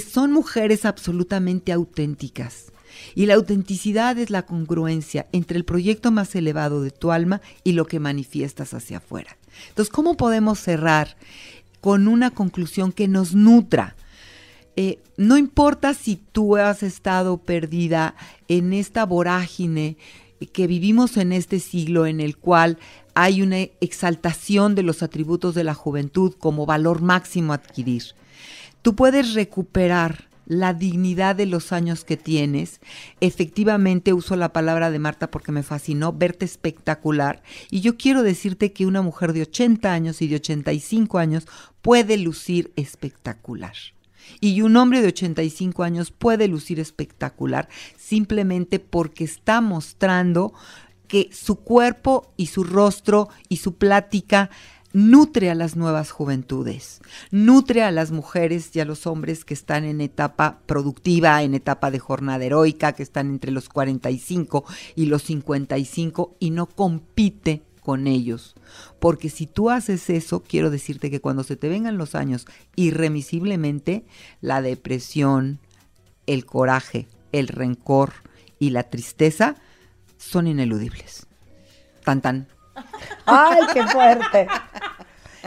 Son 0.00 0.32
mujeres 0.32 0.84
absolutamente 0.84 1.72
auténticas. 1.72 2.72
Y 3.14 3.26
la 3.26 3.34
autenticidad 3.34 4.18
es 4.18 4.30
la 4.30 4.42
congruencia 4.42 5.26
entre 5.32 5.56
el 5.56 5.64
proyecto 5.64 6.10
más 6.10 6.34
elevado 6.34 6.82
de 6.82 6.90
tu 6.90 7.12
alma 7.12 7.40
y 7.64 7.72
lo 7.72 7.86
que 7.86 8.00
manifiestas 8.00 8.74
hacia 8.74 8.98
afuera. 8.98 9.36
Entonces, 9.68 9.92
¿cómo 9.92 10.16
podemos 10.16 10.58
cerrar 10.58 11.16
con 11.80 12.08
una 12.08 12.30
conclusión 12.30 12.92
que 12.92 13.08
nos 13.08 13.34
nutra? 13.34 13.96
Eh, 14.76 15.00
no 15.16 15.36
importa 15.36 15.94
si 15.94 16.16
tú 16.16 16.56
has 16.56 16.82
estado 16.82 17.38
perdida 17.38 18.14
en 18.48 18.72
esta 18.72 19.04
vorágine 19.04 19.96
que 20.52 20.66
vivimos 20.66 21.16
en 21.16 21.32
este 21.32 21.60
siglo 21.60 22.06
en 22.06 22.20
el 22.20 22.36
cual 22.36 22.78
hay 23.14 23.42
una 23.42 23.58
exaltación 23.80 24.74
de 24.74 24.82
los 24.82 25.02
atributos 25.02 25.54
de 25.54 25.64
la 25.64 25.74
juventud 25.74 26.34
como 26.38 26.64
valor 26.64 27.02
máximo 27.02 27.52
a 27.52 27.56
adquirir 27.56 28.14
tú 28.82 28.94
puedes 28.94 29.34
recuperar 29.34 30.30
la 30.50 30.74
dignidad 30.74 31.36
de 31.36 31.46
los 31.46 31.72
años 31.72 32.04
que 32.04 32.16
tienes. 32.16 32.80
Efectivamente, 33.20 34.12
uso 34.12 34.34
la 34.34 34.52
palabra 34.52 34.90
de 34.90 34.98
Marta 34.98 35.30
porque 35.30 35.52
me 35.52 35.62
fascinó 35.62 36.12
verte 36.12 36.44
espectacular. 36.44 37.40
Y 37.70 37.82
yo 37.82 37.96
quiero 37.96 38.24
decirte 38.24 38.72
que 38.72 38.84
una 38.84 39.00
mujer 39.00 39.32
de 39.32 39.42
80 39.42 39.92
años 39.92 40.20
y 40.22 40.26
de 40.26 40.36
85 40.36 41.18
años 41.18 41.46
puede 41.82 42.16
lucir 42.16 42.72
espectacular. 42.74 43.74
Y 44.40 44.62
un 44.62 44.76
hombre 44.76 45.02
de 45.02 45.08
85 45.08 45.84
años 45.84 46.10
puede 46.10 46.48
lucir 46.48 46.80
espectacular 46.80 47.68
simplemente 47.96 48.80
porque 48.80 49.22
está 49.22 49.60
mostrando 49.60 50.52
que 51.06 51.30
su 51.32 51.60
cuerpo 51.60 52.32
y 52.36 52.46
su 52.46 52.64
rostro 52.64 53.28
y 53.48 53.58
su 53.58 53.76
plática 53.76 54.50
nutre 54.92 55.50
a 55.50 55.54
las 55.54 55.76
nuevas 55.76 56.10
juventudes, 56.10 57.00
nutre 57.30 57.82
a 57.82 57.90
las 57.90 58.10
mujeres 58.10 58.74
y 58.74 58.80
a 58.80 58.84
los 58.84 59.06
hombres 59.06 59.44
que 59.44 59.54
están 59.54 59.84
en 59.84 60.00
etapa 60.00 60.60
productiva, 60.66 61.42
en 61.42 61.54
etapa 61.54 61.90
de 61.90 61.98
jornada 61.98 62.44
heroica, 62.44 62.92
que 62.92 63.02
están 63.02 63.28
entre 63.28 63.52
los 63.52 63.68
45 63.68 64.64
y 64.96 65.06
los 65.06 65.22
55 65.22 66.36
y 66.40 66.50
no 66.50 66.66
compite 66.66 67.62
con 67.80 68.06
ellos. 68.06 68.54
Porque 68.98 69.30
si 69.30 69.46
tú 69.46 69.70
haces 69.70 70.10
eso, 70.10 70.42
quiero 70.42 70.70
decirte 70.70 71.10
que 71.10 71.20
cuando 71.20 71.44
se 71.44 71.56
te 71.56 71.68
vengan 71.68 71.98
los 71.98 72.14
años, 72.14 72.46
irremisiblemente, 72.76 74.04
la 74.40 74.62
depresión, 74.62 75.60
el 76.26 76.44
coraje, 76.46 77.08
el 77.32 77.48
rencor 77.48 78.12
y 78.58 78.70
la 78.70 78.84
tristeza 78.84 79.56
son 80.18 80.46
ineludibles. 80.46 81.26
Tan 82.04 82.20
tan. 82.20 82.48
¡Ay, 83.26 83.62
qué 83.72 83.86
fuerte! 83.86 84.46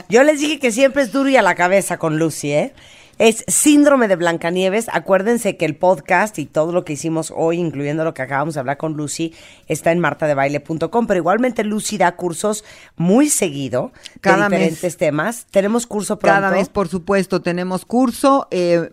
Yo 0.08 0.22
les 0.22 0.40
dije 0.40 0.58
que 0.58 0.72
siempre 0.72 1.02
es 1.02 1.12
duro 1.12 1.28
y 1.28 1.36
a 1.36 1.42
la 1.42 1.54
cabeza 1.54 1.98
con 1.98 2.18
Lucy, 2.18 2.52
¿eh? 2.52 2.74
Es 3.18 3.44
síndrome 3.46 4.08
de 4.08 4.16
Blancanieves. 4.16 4.86
Acuérdense 4.92 5.56
que 5.56 5.64
el 5.64 5.76
podcast 5.76 6.38
y 6.38 6.46
todo 6.46 6.72
lo 6.72 6.84
que 6.84 6.94
hicimos 6.94 7.32
hoy, 7.34 7.58
incluyendo 7.58 8.02
lo 8.02 8.12
que 8.12 8.22
acabamos 8.22 8.54
de 8.54 8.60
hablar 8.60 8.76
con 8.76 8.94
Lucy, 8.94 9.32
está 9.68 9.92
en 9.92 10.00
martadebaile.com. 10.00 11.06
Pero 11.06 11.18
igualmente 11.18 11.62
Lucy 11.62 11.96
da 11.96 12.16
cursos 12.16 12.64
muy 12.96 13.28
seguido 13.28 13.92
Cada 14.20 14.48
de 14.48 14.56
diferentes 14.56 14.96
temas. 14.96 15.46
Tenemos 15.52 15.86
curso 15.86 16.18
pronto. 16.18 16.40
Cada 16.40 16.50
mes, 16.50 16.68
por 16.68 16.88
supuesto, 16.88 17.40
tenemos 17.40 17.84
curso. 17.84 18.48
Eh, 18.50 18.90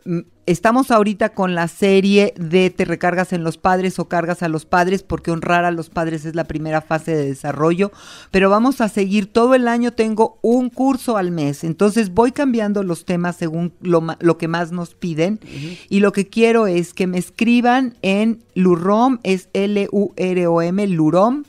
Estamos 0.47 0.89
ahorita 0.89 1.29
con 1.29 1.53
la 1.53 1.67
serie 1.67 2.33
de 2.35 2.71
te 2.71 2.83
recargas 2.83 3.31
en 3.31 3.43
los 3.43 3.57
padres 3.57 3.99
o 3.99 4.07
cargas 4.07 4.41
a 4.41 4.49
los 4.49 4.65
padres 4.65 5.03
porque 5.03 5.29
honrar 5.29 5.65
a 5.65 5.71
los 5.71 5.89
padres 5.89 6.25
es 6.25 6.33
la 6.33 6.45
primera 6.45 6.81
fase 6.81 7.15
de 7.15 7.27
desarrollo, 7.27 7.91
pero 8.31 8.49
vamos 8.49 8.81
a 8.81 8.89
seguir 8.89 9.31
todo 9.31 9.53
el 9.53 9.67
año, 9.67 9.93
tengo 9.93 10.39
un 10.41 10.69
curso 10.69 11.17
al 11.17 11.31
mes, 11.31 11.63
entonces 11.63 12.13
voy 12.13 12.31
cambiando 12.31 12.81
los 12.81 13.05
temas 13.05 13.35
según 13.35 13.73
lo, 13.81 14.03
lo 14.19 14.37
que 14.39 14.47
más 14.47 14.71
nos 14.71 14.95
piden 14.95 15.39
y 15.89 15.99
lo 15.99 16.11
que 16.11 16.27
quiero 16.27 16.65
es 16.65 16.93
que 16.93 17.05
me 17.05 17.19
escriban 17.19 17.95
en 18.01 18.43
Lurom, 18.55 19.19
es 19.21 19.47
L-U-R-O-M, 19.53 20.87
Lurom 20.87 21.43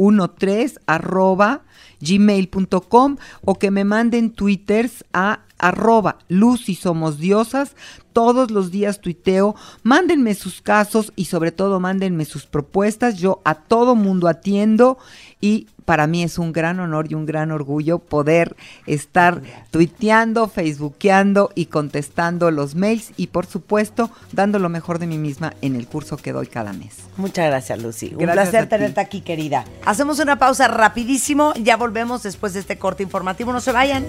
1313 0.00 0.80
arroba 0.86 1.62
gmail.com 2.00 3.16
o 3.44 3.54
que 3.54 3.70
me 3.70 3.84
manden 3.84 4.30
twitters 4.30 5.04
a 5.12 5.40
arroba 5.58 6.18
luz 6.28 6.68
y 6.68 6.74
somos 6.74 7.18
diosas. 7.18 7.76
Todos 8.12 8.50
los 8.50 8.70
días 8.70 9.00
tuiteo, 9.00 9.54
mándenme 9.82 10.34
sus 10.34 10.62
casos 10.62 11.12
y 11.14 11.26
sobre 11.26 11.52
todo 11.52 11.78
mándenme 11.78 12.24
sus 12.24 12.46
propuestas. 12.46 13.18
Yo 13.18 13.40
a 13.44 13.54
todo 13.54 13.94
mundo 13.94 14.26
atiendo 14.26 14.98
y 15.40 15.68
para 15.84 16.06
mí 16.06 16.22
es 16.22 16.38
un 16.38 16.52
gran 16.52 16.78
honor 16.78 17.10
y 17.10 17.14
un 17.14 17.26
gran 17.26 17.50
orgullo 17.50 17.98
poder 17.98 18.54
estar 18.86 19.42
tuiteando, 19.70 20.46
facebookeando 20.48 21.50
y 21.54 21.66
contestando 21.66 22.50
los 22.50 22.74
mails 22.74 23.12
y 23.16 23.28
por 23.28 23.46
supuesto 23.46 24.10
dando 24.32 24.58
lo 24.58 24.68
mejor 24.68 24.98
de 24.98 25.06
mí 25.06 25.18
misma 25.18 25.54
en 25.62 25.74
el 25.74 25.86
curso 25.86 26.16
que 26.16 26.32
doy 26.32 26.46
cada 26.46 26.72
mes. 26.72 26.98
Muchas 27.16 27.46
gracias 27.46 27.82
Lucy. 27.82 28.14
un 28.14 28.26
placer 28.26 28.68
tenerte 28.68 29.00
aquí 29.00 29.20
querida. 29.20 29.64
Hacemos 29.84 30.20
una 30.20 30.38
pausa 30.38 30.68
rapidísimo, 30.68 31.54
ya 31.54 31.76
volvemos 31.76 32.22
después 32.22 32.52
de 32.54 32.60
este 32.60 32.78
corte 32.78 33.02
informativo, 33.02 33.52
no 33.52 33.60
se 33.60 33.72
vayan. 33.72 34.04